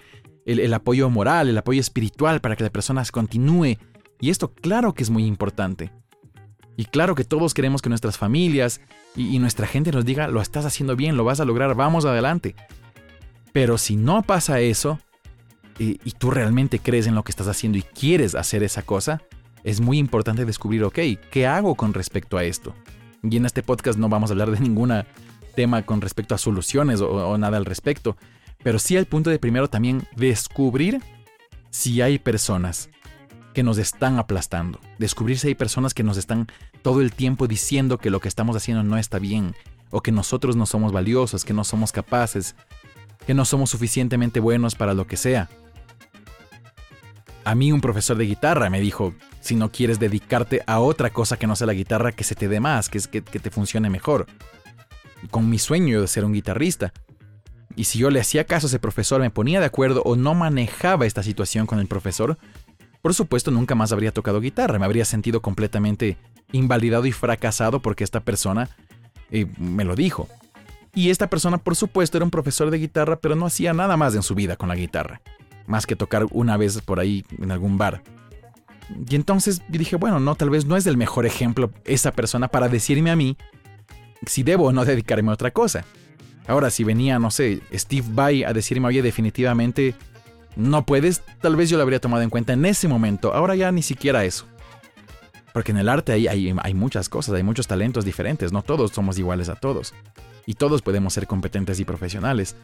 el 0.45 0.73
apoyo 0.73 1.09
moral, 1.09 1.47
el 1.47 1.57
apoyo 1.57 1.79
espiritual 1.79 2.41
para 2.41 2.57
que 2.57 2.63
la 2.63 2.69
persona 2.69 3.03
continúe. 3.09 3.77
Y 4.19 4.29
esto 4.29 4.53
claro 4.53 4.93
que 4.93 5.03
es 5.03 5.09
muy 5.09 5.25
importante. 5.25 5.91
Y 6.75 6.85
claro 6.85 7.15
que 7.15 7.23
todos 7.23 7.53
queremos 7.53 7.81
que 7.81 7.89
nuestras 7.89 8.17
familias 8.17 8.81
y, 9.15 9.37
nuestra 9.39 9.67
gente 9.67 9.91
nos 9.91 10.05
diga, 10.05 10.27
lo 10.27 10.41
estás 10.41 10.65
haciendo 10.65 10.95
bien, 10.95 11.17
lo 11.17 11.23
vas 11.23 11.39
a 11.39 11.45
lograr, 11.45 11.75
vamos 11.75 12.05
adelante. 12.05 12.55
Pero 13.51 13.77
si 13.77 13.95
no 13.95 14.23
pasa 14.23 14.59
eso, 14.59 14.99
y, 15.77 15.97
tú 16.17 16.31
realmente 16.31 16.79
crees 16.79 17.07
en 17.07 17.15
lo 17.15 17.23
que 17.23 17.31
estás 17.31 17.47
haciendo 17.47 17.77
y 17.77 17.83
quieres 17.83 18.33
hacer 18.33 18.63
esa 18.63 18.81
cosa, 18.81 19.21
es 19.63 19.81
muy 19.81 19.97
importante 19.97 20.45
descubrir, 20.45 20.83
ok, 20.83 20.99
¿qué 21.31 21.47
hago 21.47 21.75
con 21.75 21.93
respecto 21.93 22.37
a 22.37 22.43
esto? 22.43 22.73
Y 23.21 23.37
en 23.37 23.45
este 23.45 23.63
podcast 23.63 23.97
no 23.97 24.09
vamos 24.09 24.29
a 24.29 24.33
hablar 24.33 24.51
de 24.51 24.59
ningún 24.59 24.91
tema 25.55 25.83
con 25.83 26.01
respecto 26.01 26.33
a 26.33 26.39
soluciones 26.39 27.01
o, 27.01 27.09
o 27.09 27.37
nada 27.37 27.57
al 27.57 27.65
respecto, 27.65 28.17
pero 28.63 28.79
sí 28.79 28.97
al 28.97 29.05
punto 29.05 29.29
de 29.29 29.39
primero 29.39 29.69
también 29.69 30.07
descubrir 30.15 31.01
si 31.69 32.01
hay 32.01 32.17
personas 32.17 32.89
que 33.53 33.63
nos 33.63 33.77
están 33.77 34.17
aplastando. 34.17 34.79
Descubrir 34.99 35.39
si 35.39 35.49
hay 35.49 35.55
personas 35.55 35.93
que 35.93 36.03
nos 36.03 36.17
están 36.17 36.47
todo 36.81 37.01
el 37.01 37.13
tiempo 37.13 37.47
diciendo 37.47 37.97
que 37.97 38.09
lo 38.09 38.19
que 38.19 38.27
estamos 38.27 38.55
haciendo 38.55 38.83
no 38.83 38.97
está 38.97 39.19
bien, 39.19 39.55
o 39.89 40.01
que 40.01 40.11
nosotros 40.11 40.55
no 40.55 40.65
somos 40.65 40.91
valiosos, 40.91 41.45
que 41.45 41.53
no 41.53 41.63
somos 41.63 41.91
capaces, 41.91 42.55
que 43.25 43.33
no 43.33 43.45
somos 43.45 43.69
suficientemente 43.69 44.39
buenos 44.39 44.75
para 44.75 44.93
lo 44.93 45.07
que 45.07 45.17
sea. 45.17 45.49
A 47.45 47.55
mí 47.55 47.71
un 47.71 47.81
profesor 47.81 48.17
de 48.17 48.25
guitarra 48.25 48.69
me 48.69 48.79
dijo, 48.79 49.13
si 49.39 49.55
no 49.55 49.71
quieres 49.71 49.99
dedicarte 49.99 50.61
a 50.65 50.79
otra 50.79 51.11
cosa 51.11 51.37
que 51.37 51.47
no 51.47 51.55
sea 51.55 51.67
la 51.67 51.73
guitarra, 51.73 52.13
que 52.13 52.23
se 52.23 52.35
te 52.35 52.47
dé 52.47 52.59
más, 52.59 52.89
que, 52.89 52.99
que, 52.99 53.21
que 53.21 53.39
te 53.39 53.51
funcione 53.51 53.89
mejor. 53.89 54.25
Con 55.29 55.49
mi 55.49 55.59
sueño 55.59 56.01
de 56.01 56.07
ser 56.07 56.25
un 56.25 56.33
guitarrista. 56.33 56.93
Y 57.75 57.85
si 57.85 57.99
yo 57.99 58.09
le 58.09 58.19
hacía 58.19 58.45
caso 58.45 58.67
a 58.67 58.69
ese 58.69 58.79
profesor, 58.79 59.19
me 59.19 59.29
ponía 59.29 59.59
de 59.59 59.65
acuerdo 59.65 60.01
o 60.05 60.15
no 60.15 60.33
manejaba 60.33 61.05
esta 61.05 61.23
situación 61.23 61.65
con 61.65 61.79
el 61.79 61.87
profesor, 61.87 62.37
por 63.03 63.13
supuesto, 63.13 63.51
nunca 63.51 63.75
más 63.75 63.91
habría 63.91 64.13
tocado 64.13 64.39
guitarra, 64.39 64.79
me 64.79 64.85
habría 64.85 65.03
sentido 65.03 65.41
completamente 65.41 66.17
invalidado 66.53 67.05
y 67.05 67.11
fracasado 67.11 67.81
porque 67.81 68.05
esta 68.05 68.21
persona 68.21 68.69
eh, 69.29 69.45
me 69.57 69.83
lo 69.83 69.97
dijo. 69.97 70.29
Y 70.95 71.09
esta 71.09 71.29
persona, 71.29 71.57
por 71.57 71.75
supuesto, 71.75 72.17
era 72.17 72.23
un 72.23 72.31
profesor 72.31 72.71
de 72.71 72.77
guitarra, 72.77 73.17
pero 73.17 73.35
no 73.35 73.45
hacía 73.45 73.73
nada 73.73 73.97
más 73.97 74.15
en 74.15 74.23
su 74.23 74.35
vida 74.35 74.55
con 74.55 74.69
la 74.69 74.75
guitarra, 74.75 75.21
más 75.67 75.85
que 75.85 75.97
tocar 75.97 76.27
una 76.31 76.55
vez 76.55 76.79
por 76.79 77.01
ahí 77.01 77.25
en 77.41 77.51
algún 77.51 77.77
bar. 77.77 78.03
Y 79.09 79.15
entonces 79.17 79.61
dije, 79.67 79.97
bueno, 79.97 80.21
no, 80.21 80.35
tal 80.35 80.49
vez 80.49 80.65
no 80.65 80.77
es 80.77 80.87
el 80.87 80.95
mejor 80.95 81.25
ejemplo 81.25 81.71
esa 81.83 82.13
persona 82.13 82.47
para 82.47 82.69
decirme 82.69 83.11
a 83.11 83.17
mí 83.17 83.35
si 84.25 84.43
debo 84.43 84.67
o 84.67 84.71
no 84.71 84.85
dedicarme 84.85 85.29
a 85.29 85.33
otra 85.33 85.51
cosa. 85.51 85.83
Ahora, 86.47 86.69
si 86.69 86.85
venía, 86.85 87.19
no 87.19 87.31
sé, 87.31 87.63
Steve 87.73 88.07
Vai 88.11 88.45
a 88.45 88.53
decirme, 88.53 88.87
oye, 88.87 89.01
definitivamente 89.01 89.93
no 90.55 90.85
puedes, 90.85 91.21
tal 91.41 91.55
vez 91.55 91.69
yo 91.69 91.77
lo 91.77 91.83
habría 91.83 91.99
tomado 91.99 92.23
en 92.23 92.29
cuenta 92.29 92.53
en 92.53 92.65
ese 92.65 92.87
momento. 92.87 93.33
Ahora 93.33 93.55
ya 93.55 93.71
ni 93.71 93.81
siquiera 93.81 94.25
eso. 94.25 94.45
Porque 95.53 95.71
en 95.71 95.77
el 95.77 95.89
arte 95.89 96.11
hay, 96.11 96.73
muchas 96.73 97.09
cosas, 97.09 97.35
hay 97.35 97.43
muchos 97.43 97.67
talentos 97.67 98.05
diferentes, 98.05 98.51
no 98.51 98.63
todos 98.63 98.91
somos 98.91 99.19
iguales 99.19 99.49
a 99.49 99.55
todos. 99.55 99.93
Y 100.45 100.55
todos 100.55 100.81
podemos 100.81 101.13
ser 101.13 101.27
competentes 101.27 101.79
y 101.79 101.85
profesionales. 101.85 102.55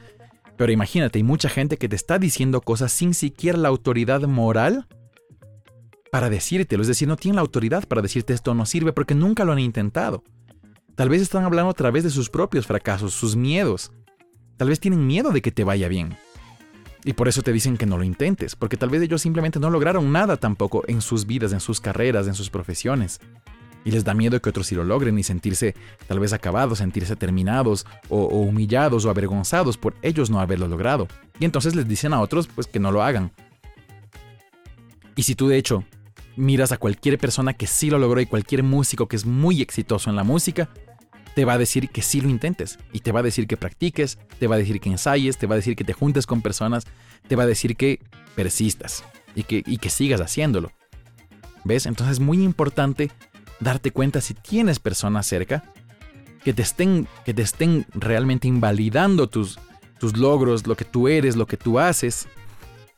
Pero 0.58 0.72
imagínate, 0.72 1.20
hay 1.20 1.24
mucha 1.24 1.50
gente 1.50 1.78
que 1.78 1.88
te 1.88 1.96
está 1.96 2.20
diciendo 2.20 2.62
cosas 2.62 2.92
sin 2.92 3.14
siquiera 3.14 3.58
la 3.58 3.70
autoridad 3.70 4.22
moral 4.22 4.88
para 6.12 6.30
decírtelo. 6.30 6.82
Es 6.82 6.88
decir, 6.88 7.08
no 7.08 7.16
tienen 7.16 7.36
la 7.36 7.42
autoridad 7.42 7.88
para 7.88 8.02
decirte 8.02 8.34
esto 8.34 8.54
no 8.56 8.66
sirve 8.66 8.92
porque 8.92 9.16
nunca 9.16 9.46
lo 9.46 9.52
han 9.52 9.60
intentado. 9.60 10.24
Tal 10.96 11.10
vez 11.10 11.22
están 11.22 11.46
hablando 11.46 11.70
a 11.70 11.76
través 11.76 12.04
de 12.04 12.10
sus 12.10 12.30
propios 12.30 12.68
fracasos, 12.68 13.14
sus 13.14 13.36
miedos. 13.36 13.92
Tal 14.58 14.68
vez 14.68 14.80
tienen 14.80 15.08
miedo 15.08 15.30
de 15.32 15.42
que 15.42 15.52
te 15.52 15.64
vaya 15.64 15.88
bien. 15.88 16.18
Y 17.04 17.14
por 17.14 17.28
eso 17.28 17.42
te 17.42 17.54
dicen 17.54 17.78
que 17.78 17.86
no 17.86 17.98
lo 17.98 18.04
intentes, 18.04 18.56
porque 18.56 18.78
tal 18.78 18.90
vez 18.90 19.02
ellos 19.02 19.22
simplemente 19.22 19.60
no 19.60 19.70
lograron 19.70 20.12
nada 20.12 20.38
tampoco 20.38 20.84
en 20.88 21.02
sus 21.02 21.26
vidas, 21.26 21.54
en 21.54 21.62
sus 21.62 21.80
carreras, 21.80 22.28
en 22.28 22.36
sus 22.36 22.50
profesiones. 22.50 23.20
Y 23.86 23.92
les 23.92 24.04
da 24.04 24.14
miedo 24.14 24.42
que 24.42 24.50
otros 24.50 24.68
sí 24.68 24.76
lo 24.76 24.84
logren 24.84 25.18
y 25.18 25.24
sentirse 25.24 25.74
tal 26.08 26.20
vez 26.20 26.34
acabados, 26.34 26.80
sentirse 26.80 27.16
terminados 27.16 27.86
o, 28.10 28.26
humillados 28.26 29.06
o 29.06 29.10
avergonzados 29.10 29.78
por 29.78 29.96
ellos 30.02 30.30
no 30.30 30.42
haberlo 30.42 30.68
logrado. 30.68 31.08
Y 31.40 31.46
entonces 31.46 31.76
les 31.76 31.88
dicen 31.88 32.14
a 32.14 32.20
otros 32.20 32.48
pues 32.48 32.68
que 32.68 32.80
no 32.80 32.92
lo 32.92 33.02
hagan. 33.02 33.32
Y 35.16 35.24
si 35.24 35.36
tú 35.36 35.48
de 35.48 35.58
hecho 35.58 35.86
miras 36.36 36.74
a 36.74 36.78
cualquier 36.78 37.18
persona 37.18 37.54
que 37.54 37.68
sí 37.68 37.90
lo 37.90 37.98
logró 38.00 38.20
y 38.20 38.26
cualquier 38.26 38.64
músico 38.64 39.08
que 39.08 39.16
es 39.16 39.26
muy 39.26 39.62
exitoso 39.62 40.10
en 40.10 40.18
la 40.18 40.24
música, 40.26 40.70
te 41.36 41.46
va 41.46 41.54
a 41.54 41.58
decir 41.58 41.90
que 41.90 42.02
sí 42.02 42.22
lo 42.22 42.30
intentes 42.30 42.80
y 42.92 43.00
te 43.00 43.12
va 43.12 43.20
a 43.22 43.24
decir 43.24 43.48
que 43.48 43.58
practiques, 43.58 44.18
te 44.40 44.48
va 44.48 44.56
a 44.56 44.58
decir 44.60 44.80
que 44.80 44.90
ensayes, 44.90 45.38
te 45.38 45.48
va 45.48 45.56
a 45.56 45.58
decir 45.58 45.76
que 45.76 45.84
te 45.84 45.94
juntes 45.94 46.26
con 46.26 46.42
personas, 46.42 46.86
te 47.28 47.36
va 47.36 47.44
a 47.44 47.48
decir 47.48 47.76
que 47.76 48.02
persistas 48.36 49.04
y 49.36 49.44
que, 49.44 49.64
y 49.66 49.78
que 49.78 49.90
sigas 49.90 50.22
haciéndolo. 50.22 50.72
¿Ves? 51.64 51.86
Entonces 51.86 52.14
es 52.14 52.20
muy 52.20 52.44
importante 52.44 53.12
darte 53.60 53.92
cuenta 53.92 54.22
si 54.22 54.34
tienes 54.34 54.80
personas 54.80 55.28
cerca 55.28 55.64
que 56.44 56.54
te 56.54 56.62
estén, 56.62 57.08
que 57.26 57.34
te 57.34 57.42
estén 57.42 57.86
realmente 57.94 58.48
invalidando 58.48 59.28
tus, 59.28 59.60
tus 60.00 60.18
logros, 60.18 60.66
lo 60.68 60.76
que 60.76 60.86
tú 60.86 61.08
eres, 61.08 61.36
lo 61.36 61.46
que 61.46 61.58
tú 61.58 61.80
haces 61.80 62.28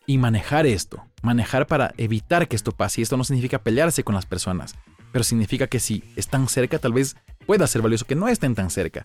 y 0.06 0.18
manejar 0.18 0.66
esto, 0.66 1.04
manejar 1.22 1.68
para 1.68 1.94
evitar 1.98 2.48
que 2.48 2.56
esto 2.56 2.72
pase. 2.72 3.02
Y 3.02 3.04
esto 3.04 3.18
no 3.18 3.24
significa 3.24 3.60
pelearse 3.60 4.04
con 4.04 4.16
las 4.16 4.26
personas, 4.26 4.76
pero 5.12 5.24
significa 5.24 5.68
que 5.68 5.80
si 5.80 6.04
están 6.16 6.48
cerca 6.48 6.80
tal 6.80 6.94
vez 6.94 7.16
pueda 7.46 7.68
ser 7.68 7.82
valioso 7.82 8.06
que 8.06 8.16
no 8.16 8.28
estén 8.28 8.56
tan 8.56 8.70
cerca. 8.70 9.04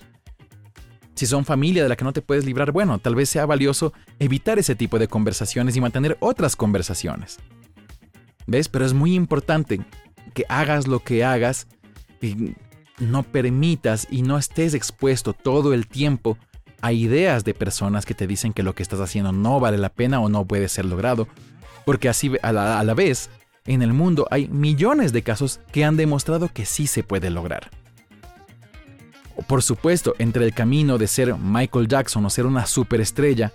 Si 1.14 1.24
son 1.24 1.46
familia 1.46 1.82
de 1.82 1.88
la 1.88 1.96
que 1.96 2.04
no 2.04 2.12
te 2.12 2.20
puedes 2.20 2.44
librar, 2.44 2.72
bueno, 2.72 2.98
tal 2.98 3.14
vez 3.14 3.30
sea 3.30 3.46
valioso 3.46 3.94
evitar 4.18 4.58
ese 4.58 4.74
tipo 4.74 4.98
de 4.98 5.08
conversaciones 5.08 5.74
y 5.74 5.80
mantener 5.80 6.18
otras 6.20 6.56
conversaciones. 6.56 7.38
¿Ves? 8.46 8.68
Pero 8.68 8.84
es 8.84 8.92
muy 8.92 9.14
importante 9.14 9.80
que 10.34 10.44
hagas 10.48 10.86
lo 10.86 11.00
que 11.00 11.24
hagas 11.24 11.66
y 12.20 12.54
no 12.98 13.22
permitas 13.22 14.06
y 14.10 14.22
no 14.22 14.36
estés 14.36 14.74
expuesto 14.74 15.32
todo 15.32 15.72
el 15.72 15.86
tiempo 15.86 16.36
a 16.82 16.92
ideas 16.92 17.44
de 17.44 17.54
personas 17.54 18.04
que 18.04 18.14
te 18.14 18.26
dicen 18.26 18.52
que 18.52 18.62
lo 18.62 18.74
que 18.74 18.82
estás 18.82 19.00
haciendo 19.00 19.32
no 19.32 19.58
vale 19.58 19.78
la 19.78 19.88
pena 19.88 20.20
o 20.20 20.28
no 20.28 20.44
puede 20.44 20.68
ser 20.68 20.84
logrado. 20.84 21.28
Porque 21.86 22.10
así 22.10 22.30
a 22.42 22.52
la, 22.52 22.78
a 22.78 22.84
la 22.84 22.92
vez, 22.92 23.30
en 23.64 23.80
el 23.80 23.92
mundo 23.92 24.26
hay 24.30 24.48
millones 24.48 25.12
de 25.12 25.22
casos 25.22 25.60
que 25.72 25.84
han 25.84 25.96
demostrado 25.96 26.50
que 26.52 26.66
sí 26.66 26.86
se 26.86 27.02
puede 27.02 27.30
lograr. 27.30 27.70
Por 29.46 29.62
supuesto, 29.62 30.14
entre 30.18 30.44
el 30.44 30.52
camino 30.52 30.98
de 30.98 31.06
ser 31.06 31.36
Michael 31.36 31.88
Jackson 31.88 32.24
o 32.24 32.30
ser 32.30 32.46
una 32.46 32.66
superestrella, 32.66 33.52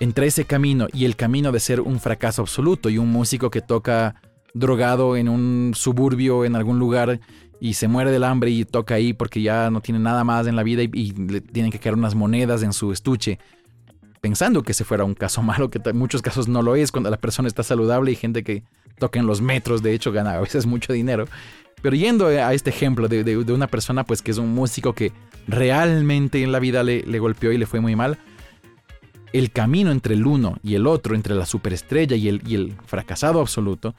entre 0.00 0.26
ese 0.26 0.44
camino 0.44 0.88
y 0.92 1.04
el 1.04 1.16
camino 1.16 1.52
de 1.52 1.60
ser 1.60 1.80
un 1.80 2.00
fracaso 2.00 2.42
absoluto 2.42 2.88
y 2.90 2.98
un 2.98 3.10
músico 3.10 3.50
que 3.50 3.60
toca 3.60 4.16
drogado 4.54 5.16
en 5.16 5.28
un 5.28 5.72
suburbio 5.74 6.44
en 6.44 6.56
algún 6.56 6.78
lugar 6.78 7.20
y 7.60 7.74
se 7.74 7.88
muere 7.88 8.10
del 8.10 8.24
hambre 8.24 8.50
y 8.50 8.64
toca 8.64 8.94
ahí 8.94 9.12
porque 9.12 9.42
ya 9.42 9.70
no 9.70 9.80
tiene 9.80 9.98
nada 9.98 10.24
más 10.24 10.46
en 10.46 10.56
la 10.56 10.62
vida 10.62 10.82
y, 10.82 11.12
le 11.12 11.40
tienen 11.40 11.70
que 11.70 11.78
caer 11.78 11.94
unas 11.94 12.14
monedas 12.14 12.62
en 12.62 12.72
su 12.72 12.92
estuche, 12.92 13.38
pensando 14.20 14.62
que 14.62 14.74
se 14.74 14.84
fuera 14.84 15.04
un 15.04 15.14
caso 15.14 15.42
malo, 15.50 15.70
que 15.70 15.80
en 15.84 15.96
muchos 15.96 16.22
casos 16.22 16.48
no 16.48 16.62
lo 16.62 16.76
es 16.76 16.92
cuando 16.92 17.10
la 17.10 17.18
persona 17.18 17.48
está 17.48 17.62
saludable 17.62 18.12
y 18.12 18.16
gente 18.16 18.42
que 18.42 18.64
toca 18.98 19.18
en 19.18 19.26
los 19.26 19.40
metros, 19.40 19.82
de 19.82 19.92
hecho, 19.92 20.12
gana 20.12 20.34
a 20.34 20.40
veces 20.40 20.66
mucho 20.66 20.92
dinero. 20.92 21.26
Pero 21.84 21.96
yendo 21.96 22.28
a 22.28 22.54
este 22.54 22.70
ejemplo 22.70 23.08
de, 23.08 23.36
una 23.36 23.66
persona 23.66 24.04
pues 24.04 24.22
que 24.22 24.30
es 24.30 24.38
un 24.38 24.54
músico 24.54 24.94
que 24.94 25.12
realmente 25.46 26.42
en 26.42 26.50
la 26.50 26.58
vida 26.58 26.82
le, 26.82 27.18
golpeó 27.18 27.52
y 27.52 27.58
le 27.58 27.66
fue 27.66 27.80
muy 27.80 27.94
mal, 27.94 28.16
el 29.34 29.50
camino 29.50 29.90
entre 29.90 30.14
el 30.14 30.26
uno 30.26 30.56
y 30.62 30.76
el 30.76 30.86
otro, 30.86 31.14
entre 31.14 31.34
la 31.34 31.44
superestrella 31.44 32.16
y 32.16 32.28
el, 32.28 32.40
y 32.46 32.54
el 32.54 32.74
fracasado 32.86 33.38
absoluto, 33.38 33.94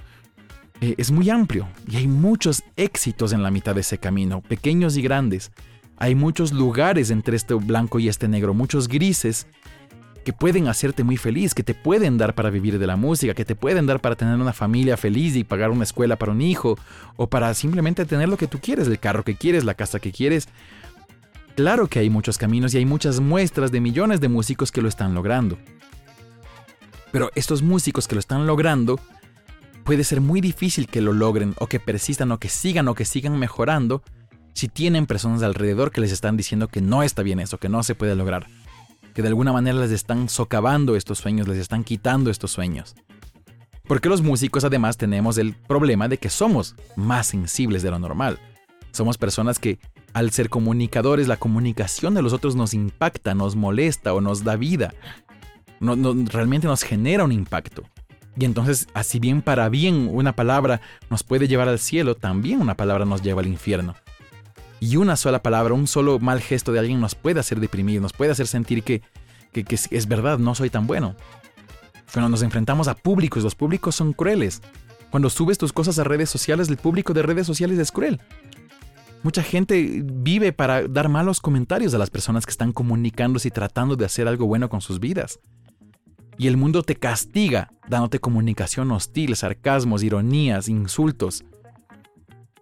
eh, 0.82 0.96
es 0.98 1.12
muy 1.12 1.30
amplio 1.30 1.68
y 1.88 1.98
hay 1.98 2.08
muchos 2.08 2.63
éxitos 2.75 3.34
en 3.34 3.44
la 3.44 3.51
mitad 3.51 3.75
de 3.75 3.82
ese 3.82 4.00
camino, 4.00 4.42
pequeños 4.42 4.98
y 4.98 5.04
grandes. 5.04 5.51
Hay 5.98 6.15
muchos 6.15 6.54
lugares 6.54 7.12
entre 7.12 7.38
este 7.38 7.54
blanco 7.54 8.00
y 8.00 8.10
este 8.10 8.27
negro, 8.27 8.56
muchos 8.56 8.88
grises 8.88 9.46
que 10.25 10.34
pueden 10.34 10.67
hacerte 10.67 11.03
muy 11.03 11.17
feliz, 11.17 11.53
que 11.53 11.63
te 11.63 11.75
pueden 11.75 12.17
dar 12.17 12.34
para 12.34 12.50
vivir 12.50 12.79
de 12.79 12.88
la 12.88 12.98
música, 12.98 13.36
que 13.36 13.46
te 13.46 13.55
pueden 13.55 13.86
dar 13.86 14.01
para 14.01 14.15
tener 14.15 14.36
una 14.36 14.53
familia 14.53 14.98
feliz 14.98 15.36
y 15.36 15.44
pagar 15.44 15.70
una 15.70 15.84
escuela 15.84 16.17
para 16.17 16.32
un 16.32 16.41
hijo, 16.41 16.77
o 17.15 17.27
para 17.27 17.53
simplemente 17.53 18.05
tener 18.05 18.27
lo 18.27 18.36
que 18.36 18.48
tú 18.48 18.60
quieres, 18.60 18.88
el 18.88 19.00
carro 19.00 19.24
que 19.24 19.36
quieres, 19.36 19.63
la 19.63 19.75
casa 19.75 20.00
que 20.00 20.12
quieres. 20.12 20.50
Claro 21.55 21.88
que 21.88 22.00
hay 22.00 22.10
muchos 22.10 22.39
caminos 22.39 22.74
y 22.74 22.79
hay 22.79 22.86
muchas 22.86 23.20
muestras 23.20 23.72
de 23.72 23.79
millones 23.79 24.20
de 24.20 24.27
músicos 24.27 24.72
que 24.72 24.82
lo 24.82 24.89
están 24.89 25.13
logrando. 25.13 25.58
Pero 27.12 27.29
estos 27.36 27.62
músicos 27.62 28.08
que 28.08 28.15
lo 28.15 28.20
están 28.20 28.48
logrando, 28.48 29.00
puede 29.84 30.03
ser 30.03 30.22
muy 30.22 30.41
difícil 30.41 30.88
que 30.88 31.01
lo 31.01 31.13
logren, 31.13 31.53
o 31.60 31.67
que 31.67 31.79
persistan, 31.79 32.32
o 32.32 32.39
que 32.39 32.50
sigan, 32.50 32.88
o 32.88 32.96
que 32.96 33.05
sigan 33.05 33.38
mejorando, 33.38 34.01
si 34.53 34.70
tienen 34.70 35.05
personas 35.05 35.44
alrededor 35.44 35.91
que 35.91 36.01
les 36.01 36.12
están 36.12 36.36
diciendo 36.36 36.67
que 36.67 36.82
no 36.82 37.03
está 37.03 37.22
bien 37.22 37.39
eso, 37.39 37.60
que 37.60 37.70
no 37.70 37.84
se 37.84 37.94
puede 37.94 38.15
lograr 38.15 38.48
que 39.16 39.22
de 39.22 39.30
alguna 39.30 39.54
manera 39.54 39.80
les 39.80 39.92
están 39.92 40.28
socavando 40.28 40.98
estos 40.98 41.20
sueños, 41.20 41.48
les 41.48 41.58
están 41.58 41.86
quitando 41.86 42.30
estos 42.30 42.52
sueños. 42.52 42.96
Porque 43.88 44.10
los 44.10 44.22
músicos 44.22 44.66
además 44.66 44.98
tenemos 44.98 45.38
el 45.38 45.54
problema 45.54 46.10
de 46.10 46.18
que 46.18 46.30
somos 46.30 46.76
más 46.98 47.28
sensibles 47.28 47.82
de 47.82 47.92
lo 47.92 47.98
normal. 47.98 48.40
Somos 48.92 49.18
personas 49.18 49.58
que 49.58 49.80
al 50.14 50.32
ser 50.32 50.50
comunicadores 50.50 51.30
la 51.30 51.38
comunicación 51.38 52.14
de 52.14 52.22
los 52.22 52.34
otros 52.34 52.58
nos 52.58 52.74
impacta, 52.74 53.34
nos 53.34 53.56
molesta 53.56 54.14
o 54.14 54.20
nos 54.20 54.44
da 54.44 54.58
vida. 54.58 54.94
No, 55.80 55.96
realmente 56.26 56.68
nos 56.68 56.84
genera 56.84 57.24
un 57.24 57.32
impacto. 57.32 57.84
Y 58.38 58.44
entonces, 58.44 58.88
así 58.94 59.20
bien 59.20 59.42
para 59.42 59.70
bien 59.70 60.10
una 60.12 60.36
palabra 60.36 60.82
nos 61.10 61.24
puede 61.24 61.48
llevar 61.48 61.70
al 61.70 61.80
cielo, 61.80 62.16
también 62.16 62.60
una 62.60 62.75
palabra 62.75 63.06
nos 63.06 63.22
lleva 63.22 63.42
al 63.42 63.48
infierno. 63.48 63.96
Y 64.79 64.98
una 64.98 65.16
sola 65.16 65.42
palabra, 65.42 65.74
un 65.74 65.88
solo 65.88 66.20
mal 66.20 66.42
gesto 66.42 66.72
de 66.72 66.79
alguien 66.79 67.00
nos 67.00 67.16
puede 67.16 67.40
hacer 67.40 67.59
deprimir, 67.59 68.01
nos 68.01 68.14
puede 68.14 68.31
hacer 68.31 68.48
sentir 68.48 68.83
que, 68.83 69.01
es 69.53 70.07
verdad, 70.07 70.38
no 70.38 70.53
soy 70.55 70.70
tan 70.70 70.85
bueno. 70.85 71.16
Cuando 72.14 72.29
nos 72.29 72.44
enfrentamos 72.44 72.88
a 72.88 72.96
públicos, 72.96 73.44
los 73.44 73.55
públicos 73.55 73.96
son 73.96 74.14
crueles. 74.14 74.61
Cuando 75.11 75.29
subes 75.29 75.57
tus 75.57 75.74
cosas 75.74 75.98
a 76.00 76.03
redes 76.03 76.29
sociales, 76.29 76.70
el 76.70 76.77
público 76.77 77.14
de 77.14 77.22
redes 77.22 77.48
sociales 77.48 77.79
es 77.79 77.92
cruel. 77.92 78.20
Mucha 79.24 79.42
gente 79.42 80.03
vive 80.03 80.53
para 80.53 80.88
dar 80.88 81.09
malos 81.09 81.40
comentarios 81.40 81.94
a 81.94 81.98
las 81.98 82.09
personas 82.11 82.46
que 82.46 82.51
están 82.51 82.72
comunicándose 82.72 83.48
y 83.48 83.51
tratando 83.51 83.96
de 83.96 84.05
hacer 84.05 84.27
algo 84.27 84.46
bueno 84.46 84.70
con 84.70 84.81
sus 84.81 85.00
vidas. 85.00 85.40
Y 86.38 86.48
el 86.48 86.57
mundo 86.57 86.83
te 86.83 86.96
castiga, 86.96 87.72
dándote 87.88 88.20
comunicación 88.20 88.92
hostil, 88.92 89.35
sarcasmos, 89.35 90.03
ironías, 90.03 90.68
insultos. 90.68 91.44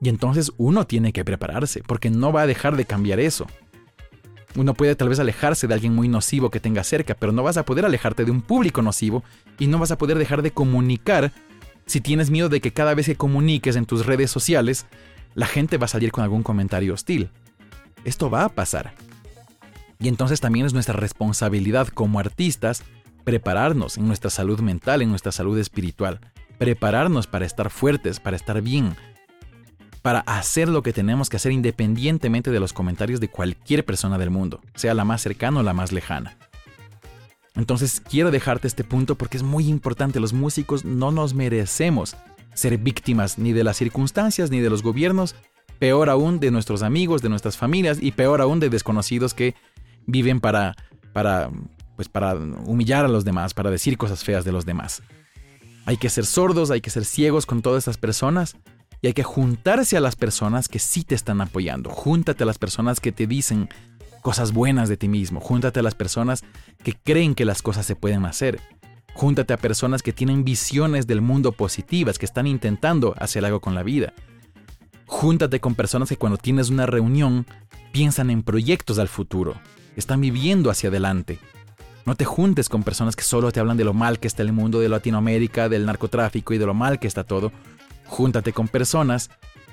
Y 0.04 0.10
entonces 0.10 0.52
uno 0.58 0.86
tiene 0.86 1.14
que 1.14 1.24
prepararse, 1.24 1.82
porque 1.82 2.10
no 2.10 2.34
va 2.34 2.42
a 2.42 2.48
dejar 2.48 2.76
de 2.76 2.84
cambiar 2.84 3.22
eso. 3.22 3.48
Uno 4.56 4.74
puede 4.74 4.98
tal 4.98 5.08
vez 5.08 5.18
alejarse 5.20 5.66
de 5.66 5.74
alguien 5.74 5.96
muy 5.96 6.10
nocivo 6.10 6.52
que 6.52 6.60
tenga 6.60 6.84
cerca, 6.84 7.16
pero 7.16 7.32
no 7.32 7.42
vas 7.42 7.56
a 7.56 7.64
poder 7.64 7.86
alejarte 7.86 8.26
de 8.26 8.32
un 8.32 8.42
público 8.42 8.82
nocivo 8.82 9.24
y 9.58 9.68
no 9.68 9.80
vas 9.80 9.92
a 9.92 9.98
poder 9.98 10.18
dejar 10.18 10.42
de 10.42 10.52
comunicar 10.52 11.32
si 11.86 12.02
tienes 12.02 12.30
miedo 12.30 12.50
de 12.50 12.60
que 12.60 12.74
cada 12.74 12.94
vez 12.96 13.06
que 13.06 13.16
comuniques 13.16 13.78
en 13.78 13.86
tus 13.86 14.06
redes 14.06 14.30
sociales, 14.30 14.88
la 15.36 15.48
gente 15.48 15.78
va 15.78 15.86
a 15.86 15.88
salir 15.88 16.12
con 16.12 16.26
algún 16.26 16.44
comentario 16.44 16.94
hostil. 16.94 17.30
Esto 18.04 18.30
va 18.30 18.44
a 18.44 18.50
pasar. 18.50 18.96
Y 20.00 20.10
entonces 20.10 20.42
también 20.42 20.66
es 20.66 20.74
nuestra 20.74 20.96
responsabilidad 20.96 21.88
como 21.88 22.20
artistas 22.20 22.84
prepararnos 23.24 23.98
en 23.98 24.06
nuestra 24.08 24.30
salud 24.30 24.60
mental, 24.60 25.02
en 25.02 25.10
nuestra 25.10 25.32
salud 25.32 25.58
espiritual, 25.58 26.20
prepararnos 26.58 27.26
para 27.26 27.46
estar 27.46 27.70
fuertes, 27.70 28.20
para 28.20 28.36
estar 28.36 28.62
bien, 28.62 28.98
para 30.04 30.20
hacer 30.20 30.68
lo 30.68 30.84
que 30.84 30.94
tenemos 30.94 31.30
que 31.30 31.38
hacer 31.38 31.54
independientemente 31.54 32.52
de 32.52 32.60
los 32.60 32.74
comentarios 32.74 33.22
de 33.22 33.30
cualquier 33.30 33.86
persona 33.86 34.18
del 34.18 34.30
mundo, 34.30 34.60
sea 34.76 34.94
la 34.94 35.06
más 35.06 35.22
cercana 35.22 35.62
o 35.62 35.64
la 35.64 35.74
más 35.74 35.94
lejana. 35.94 36.38
Entonces 37.56 38.02
quiero 38.02 38.30
dejarte 38.30 38.68
este 38.68 38.84
punto 38.84 39.16
porque 39.16 39.38
es 39.38 39.44
muy 39.44 39.68
importante, 39.68 40.20
los 40.20 40.34
músicos 40.34 40.84
no 40.84 41.12
nos 41.12 41.34
merecemos 41.34 42.18
ser 42.54 42.78
víctimas 42.78 43.40
ni 43.40 43.54
de 43.54 43.64
las 43.64 43.78
circunstancias 43.78 44.52
ni 44.52 44.60
de 44.60 44.70
los 44.70 44.84
gobiernos, 44.84 45.36
peor 45.80 46.10
aún 46.10 46.42
de 46.42 46.52
nuestros 46.52 46.84
amigos, 46.84 47.22
de 47.22 47.30
nuestras 47.30 47.56
familias 47.56 47.98
y 48.02 48.12
peor 48.12 48.42
aún 48.42 48.60
de 48.60 48.70
desconocidos 48.70 49.34
que 49.34 49.56
viven 50.06 50.42
para 50.42 50.76
para 51.14 51.50
pues 51.96 52.10
para 52.10 52.36
humillar 52.36 53.06
a 53.06 53.08
los 53.08 53.24
demás, 53.24 53.54
para 53.54 53.72
decir 53.72 53.98
cosas 53.98 54.24
feas 54.24 54.44
de 54.44 54.52
los 54.52 54.66
demás. 54.66 55.02
Hay 55.86 55.96
que 55.96 56.10
ser 56.10 56.26
sordos, 56.26 56.72
hay 56.72 56.82
que 56.82 56.90
ser 56.90 57.06
ciegos 57.06 57.46
con 57.46 57.62
todas 57.62 57.80
estas 57.80 57.98
personas 57.98 58.58
y 59.04 59.08
hay 59.08 59.14
que 59.14 59.24
juntarse 59.24 59.98
a 59.98 60.00
las 60.00 60.16
personas 60.16 60.70
que 60.70 60.80
sí 60.80 61.04
te 61.04 61.14
están 61.14 61.42
apoyando. 61.42 61.90
Júntate 61.90 62.44
a 62.44 62.46
las 62.46 62.58
personas 62.58 63.02
que 63.02 63.12
te 63.12 63.28
dicen 63.28 63.68
cosas 64.22 64.54
buenas 64.54 64.88
de 64.88 64.96
ti 64.96 65.10
mismo. 65.10 65.42
Júntate 65.42 65.82
a 65.82 65.84
las 65.84 65.94
personas 65.94 66.42
que 66.82 66.94
creen 66.94 67.36
que 67.36 67.44
las 67.44 67.62
cosas 67.62 67.86
se 67.86 67.98
pueden 67.98 68.26
hacer. 68.26 68.62
Júntate 69.14 69.52
a 69.52 69.58
personas 69.58 70.02
que 70.04 70.14
tienen 70.14 70.46
visiones 70.46 71.06
del 71.06 71.20
mundo 71.20 71.52
positivas, 71.52 72.18
que 72.18 72.26
están 72.26 72.48
intentando 72.48 73.14
hacer 73.20 73.44
algo 73.44 73.60
con 73.60 73.76
la 73.76 73.84
vida. 73.84 74.14
Júntate 75.06 75.60
con 75.60 75.76
personas 75.76 76.08
que 76.08 76.18
cuando 76.18 76.38
tienes 76.38 76.70
una 76.70 76.86
reunión 76.86 77.46
piensan 77.92 78.30
en 78.30 78.42
proyectos 78.42 79.00
al 79.00 79.10
futuro, 79.10 79.56
están 79.98 80.22
viviendo 80.22 80.72
hacia 80.72 80.88
adelante. 80.88 81.40
No 82.06 82.16
te 82.16 82.24
juntes 82.24 82.70
con 82.70 82.84
personas 82.84 83.18
que 83.18 83.24
solo 83.24 83.52
te 83.52 83.60
hablan 83.60 83.76
de 83.76 83.84
lo 83.84 83.94
mal 83.94 84.20
que 84.20 84.28
está 84.28 84.44
el 84.44 84.54
mundo 84.54 84.80
de 84.80 84.88
Latinoamérica, 84.88 85.68
del 85.68 85.86
narcotráfico 85.86 86.54
y 86.54 86.58
de 86.58 86.66
lo 86.66 86.74
mal 86.74 87.00
que 87.00 87.08
está 87.08 87.26
todo. 87.26 87.52
Júntate 88.06 88.54
con 88.54 88.68
personas 88.68 89.30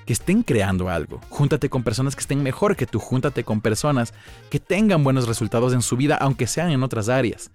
que 0.06 0.12
estén 0.12 0.42
creando 0.42 0.88
algo. 0.88 1.20
Júntate 1.28 1.68
con 1.68 1.82
personas 1.82 2.16
que 2.16 2.20
estén 2.20 2.42
mejor 2.42 2.76
que 2.76 2.86
tú. 2.86 2.98
Júntate 2.98 3.44
con 3.44 3.60
personas 3.60 4.14
que 4.50 4.60
tengan 4.60 5.04
buenos 5.04 5.28
resultados 5.28 5.72
en 5.72 5.82
su 5.82 5.96
vida, 5.96 6.16
aunque 6.16 6.46
sean 6.46 6.70
en 6.70 6.82
otras 6.82 7.08
áreas. 7.08 7.50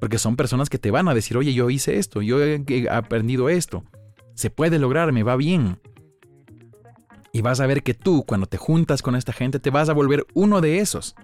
Porque 0.00 0.18
son 0.18 0.36
personas 0.36 0.70
que 0.70 0.78
te 0.78 0.90
van 0.90 1.08
a 1.08 1.14
decir, 1.14 1.36
oye, 1.36 1.54
yo 1.54 1.70
hice 1.70 1.98
esto, 1.98 2.22
yo 2.22 2.42
he 2.42 2.88
aprendido 2.90 3.48
esto. 3.48 3.84
Se 4.34 4.50
puede 4.50 4.78
lograr, 4.78 5.12
me 5.12 5.22
va 5.22 5.36
bien. 5.36 5.80
Y 7.32 7.42
vas 7.42 7.60
a 7.60 7.66
ver 7.66 7.82
que 7.82 7.94
tú, 7.94 8.24
cuando 8.24 8.46
te 8.46 8.56
juntas 8.56 9.02
con 9.02 9.14
esta 9.14 9.32
gente, 9.32 9.58
te 9.58 9.70
vas 9.70 9.88
a 9.88 9.94
volver 9.94 10.26
uno 10.34 10.60
de 10.60 10.78
esos. 10.78 11.14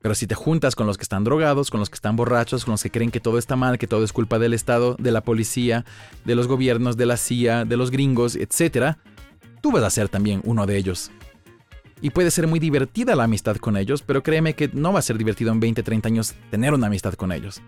Pero 0.00 0.14
si 0.14 0.26
te 0.26 0.34
juntas 0.34 0.76
con 0.76 0.86
los 0.86 0.96
que 0.96 1.02
están 1.02 1.24
drogados, 1.24 1.70
con 1.70 1.80
los 1.80 1.90
que 1.90 1.96
están 1.96 2.16
borrachos, 2.16 2.64
con 2.64 2.72
los 2.72 2.82
que 2.82 2.90
creen 2.90 3.10
que 3.10 3.20
todo 3.20 3.38
está 3.38 3.56
mal, 3.56 3.78
que 3.78 3.86
todo 3.86 4.04
es 4.04 4.12
culpa 4.12 4.38
del 4.38 4.54
Estado, 4.54 4.96
de 4.98 5.10
la 5.10 5.22
policía, 5.22 5.84
de 6.24 6.34
los 6.34 6.46
gobiernos, 6.46 6.96
de 6.96 7.06
la 7.06 7.16
CIA, 7.16 7.64
de 7.64 7.76
los 7.76 7.90
gringos, 7.90 8.36
etc., 8.36 8.96
tú 9.60 9.72
vas 9.72 9.82
a 9.82 9.90
ser 9.90 10.08
también 10.08 10.40
uno 10.44 10.66
de 10.66 10.76
ellos. 10.76 11.10
Y 12.00 12.10
puede 12.10 12.30
ser 12.30 12.46
muy 12.46 12.60
divertida 12.60 13.16
la 13.16 13.24
amistad 13.24 13.56
con 13.56 13.76
ellos, 13.76 14.02
pero 14.02 14.22
créeme 14.22 14.54
que 14.54 14.70
no 14.72 14.92
va 14.92 15.00
a 15.00 15.02
ser 15.02 15.18
divertido 15.18 15.50
en 15.50 15.58
20, 15.58 15.82
30 15.82 16.08
años 16.08 16.34
tener 16.50 16.72
una 16.72 16.86
amistad 16.86 17.14
con 17.14 17.32
ellos. 17.32 17.60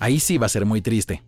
Ahí 0.00 0.20
sí 0.20 0.38
va 0.38 0.46
a 0.46 0.50
ser 0.50 0.64
muy 0.64 0.80
triste. 0.80 1.22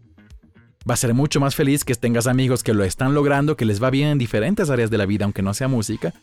Va 0.89 0.95
a 0.95 0.97
ser 0.97 1.13
mucho 1.13 1.39
más 1.39 1.55
feliz 1.55 1.85
que 1.85 1.95
tengas 1.95 2.27
amigos 2.27 2.63
que 2.63 2.73
lo 2.73 2.83
están 2.83 3.13
logrando, 3.13 3.57
que 3.57 3.67
les 3.67 3.83
va 3.83 3.91
bien 3.91 4.09
en 4.09 4.19
diferentes 4.19 4.71
áreas 4.71 4.91
de 4.91 4.97
la 4.97 5.05
vida, 5.05 5.27
aunque 5.27 5.43
no 5.43 5.53
sea 5.53 5.69
música, 5.69 6.15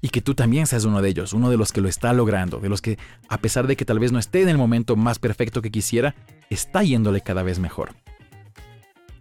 y 0.00 0.08
que 0.08 0.20
tú 0.20 0.34
también 0.34 0.66
seas 0.66 0.84
uno 0.84 1.02
de 1.02 1.08
ellos, 1.08 1.32
uno 1.32 1.50
de 1.50 1.56
los 1.56 1.72
que 1.72 1.80
lo 1.80 1.88
está 1.88 2.12
logrando, 2.12 2.58
de 2.58 2.68
los 2.68 2.80
que, 2.80 2.98
a 3.28 3.38
pesar 3.38 3.66
de 3.66 3.76
que 3.76 3.84
tal 3.84 3.98
vez 3.98 4.12
no 4.12 4.18
esté 4.18 4.42
en 4.42 4.48
el 4.48 4.58
momento 4.58 4.96
más 4.96 5.18
perfecto 5.18 5.62
que 5.62 5.70
quisiera, 5.70 6.14
está 6.48 6.82
yéndole 6.82 7.20
cada 7.20 7.42
vez 7.42 7.58
mejor. 7.58 7.94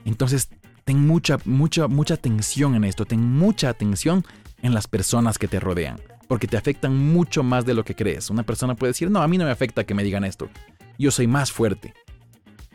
Entonces, 0.06 0.50
ten 0.86 1.06
mucha, 1.06 1.38
mucha, 1.46 1.88
mucha 1.88 2.14
atención 2.16 2.76
en 2.76 2.84
esto, 2.84 3.06
ten 3.06 3.22
mucha 3.22 3.70
atención 3.70 4.26
en 4.62 4.74
las 4.74 4.88
personas 4.88 5.38
que 5.38 5.48
te 5.48 5.60
rodean, 5.60 6.00
porque 6.28 6.48
te 6.48 6.58
afectan 6.58 6.96
mucho 6.96 7.44
más 7.44 7.66
de 7.66 7.74
lo 7.74 7.84
que 7.84 7.96
crees. 7.96 8.30
Una 8.30 8.44
persona 8.44 8.76
puede 8.76 8.92
decir, 8.92 9.12
no, 9.12 9.22
a 9.22 9.28
mí 9.28 9.38
no 9.38 9.46
me 9.46 9.52
afecta 9.52 9.84
que 9.84 9.94
me 9.94 10.04
digan 10.04 10.24
esto, 10.24 10.50
yo 10.98 11.12
soy 11.12 11.28
más 11.28 11.52
fuerte. 11.52 11.94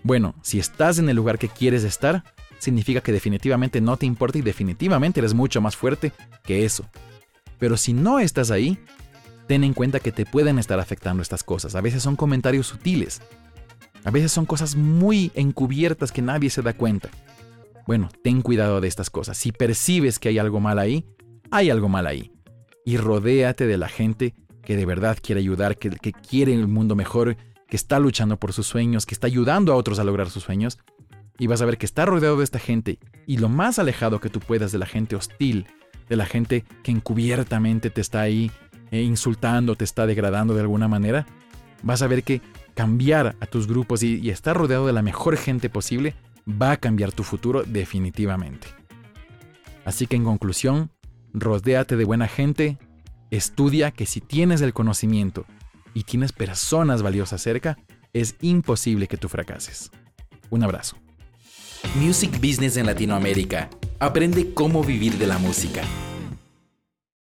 Bueno, 0.03 0.35
si 0.43 0.59
estás 0.59 0.99
en 0.99 1.09
el 1.09 1.17
lugar 1.17 1.39
que 1.39 1.49
quieres 1.49 1.83
estar, 1.83 2.25
significa 2.59 3.01
que 3.01 3.13
definitivamente 3.13 3.81
no 3.81 3.97
te 3.97 4.07
importa 4.07 4.39
y 4.39 4.43
definitivamente 4.43 5.21
eres 5.21 5.33
mucho 5.33 5.61
más 5.63 5.77
fuerte 5.77 6.13
que 6.43 6.65
eso. 6.67 6.85
Pero 7.59 7.77
si 7.77 7.93
no 7.93 8.21
estás 8.21 8.51
ahí, 8.51 8.79
ten 9.47 9.65
en 9.65 9.75
cuenta 9.75 10.01
que 10.01 10.13
te 10.13 10.27
pueden 10.27 10.59
estar 10.59 10.81
afectando 10.81 11.23
estas 11.23 11.45
cosas. 11.45 11.75
A 11.75 11.81
veces 11.81 12.03
son 12.03 12.17
comentarios 12.17 12.67
sutiles. 12.67 13.21
A 14.05 14.11
veces 14.11 14.33
son 14.33 14.47
cosas 14.47 14.77
muy 14.77 15.33
encubiertas 15.35 16.13
que 16.13 16.23
nadie 16.23 16.51
se 16.51 16.63
da 16.63 16.75
cuenta. 16.75 17.09
Bueno, 17.87 18.09
ten 18.23 18.43
cuidado 18.43 18.81
de 18.81 18.89
estas 18.89 19.11
cosas. 19.11 19.37
Si 19.37 19.53
percibes 19.53 20.19
que 20.19 20.29
hay 20.29 20.39
algo 20.39 20.61
mal 20.61 20.79
ahí, 20.79 21.07
hay 21.51 21.71
algo 21.71 21.89
mal 21.89 22.07
ahí. 22.07 22.33
Y 22.85 22.97
rodéate 22.97 23.67
de 23.67 23.79
la 23.79 23.89
gente 23.89 24.35
que 24.63 24.77
de 24.77 24.87
verdad 24.87 25.19
quiere 25.21 25.41
ayudar, 25.41 25.79
que, 25.79 25.91
quiere 26.13 26.55
el 26.55 26.69
mundo 26.69 26.97
mejor, 26.97 27.37
que 27.69 27.77
está 27.77 27.99
luchando 27.99 28.39
por 28.39 28.53
sus 28.53 28.67
sueños, 28.67 29.07
que 29.07 29.15
está 29.15 29.27
ayudando 29.27 29.73
a 29.73 29.77
otros 29.77 29.99
a 29.99 30.05
lograr 30.05 30.31
sus 30.31 30.45
sueños. 30.45 30.79
Y 31.39 31.47
vas 31.47 31.61
a 31.63 31.67
ver 31.67 31.79
que 31.79 31.87
está 31.87 32.07
rodeado 32.07 32.39
de 32.39 32.45
esta 32.45 32.59
gente 32.59 32.99
y 33.27 33.39
lo 33.39 33.49
más 33.49 33.79
alejado 33.79 34.21
que 34.21 34.31
tú 34.31 34.41
puedas 34.41 34.73
de 34.73 34.79
la 34.79 34.87
gente 34.87 35.17
hostil, 35.17 35.67
de 36.09 36.17
la 36.17 36.27
gente 36.27 36.65
que 36.83 36.91
encubiertamente 36.91 37.91
te 37.91 38.01
está 38.01 38.21
ahí 38.21 38.51
eh, 38.91 39.03
insultando, 39.03 39.77
te 39.77 39.85
está 39.85 40.07
degradando 40.07 40.55
de 40.55 40.61
alguna 40.61 40.89
manera, 40.89 41.27
vas 41.83 42.03
a 42.03 42.07
ver 42.07 42.23
que 42.23 42.41
cambiar 42.75 43.37
a 43.41 43.47
tus 43.47 43.67
grupos 43.67 44.03
y, 44.03 44.19
y 44.21 44.31
estar 44.31 44.57
rodeado 44.57 44.87
de 44.87 44.93
la 44.93 45.03
mejor 45.03 45.37
gente 45.37 45.71
posible 45.71 46.15
va 46.49 46.73
a 46.73 46.77
cambiar 46.77 47.13
tu 47.13 47.23
futuro 47.23 47.63
definitivamente. 47.63 48.67
Así 49.85 50.07
que 50.07 50.17
en 50.17 50.25
conclusión, 50.25 50.91
rodéate 51.33 51.97
de 51.97 52.05
buena 52.05 52.29
gente, 52.29 52.79
estudia 53.31 53.91
que 53.91 54.07
si 54.07 54.21
tienes 54.21 54.61
el 54.61 54.73
conocimiento 54.73 55.45
y 55.93 56.05
tienes 56.05 56.33
personas 56.33 57.03
valiosas 57.03 57.43
cerca, 57.43 57.79
es 58.13 58.37
imposible 58.41 59.09
que 59.09 59.17
tú 59.17 59.29
fracases. 59.29 59.91
Un 60.51 60.63
abrazo. 60.63 60.97
Music 61.95 62.41
Business 62.41 62.77
en 62.77 62.87
Latinoamérica. 62.87 63.71
Aprende 64.01 64.53
cómo 64.53 64.83
vivir 64.83 65.17
de 65.19 65.27
la 65.27 65.39
música. 65.39 65.83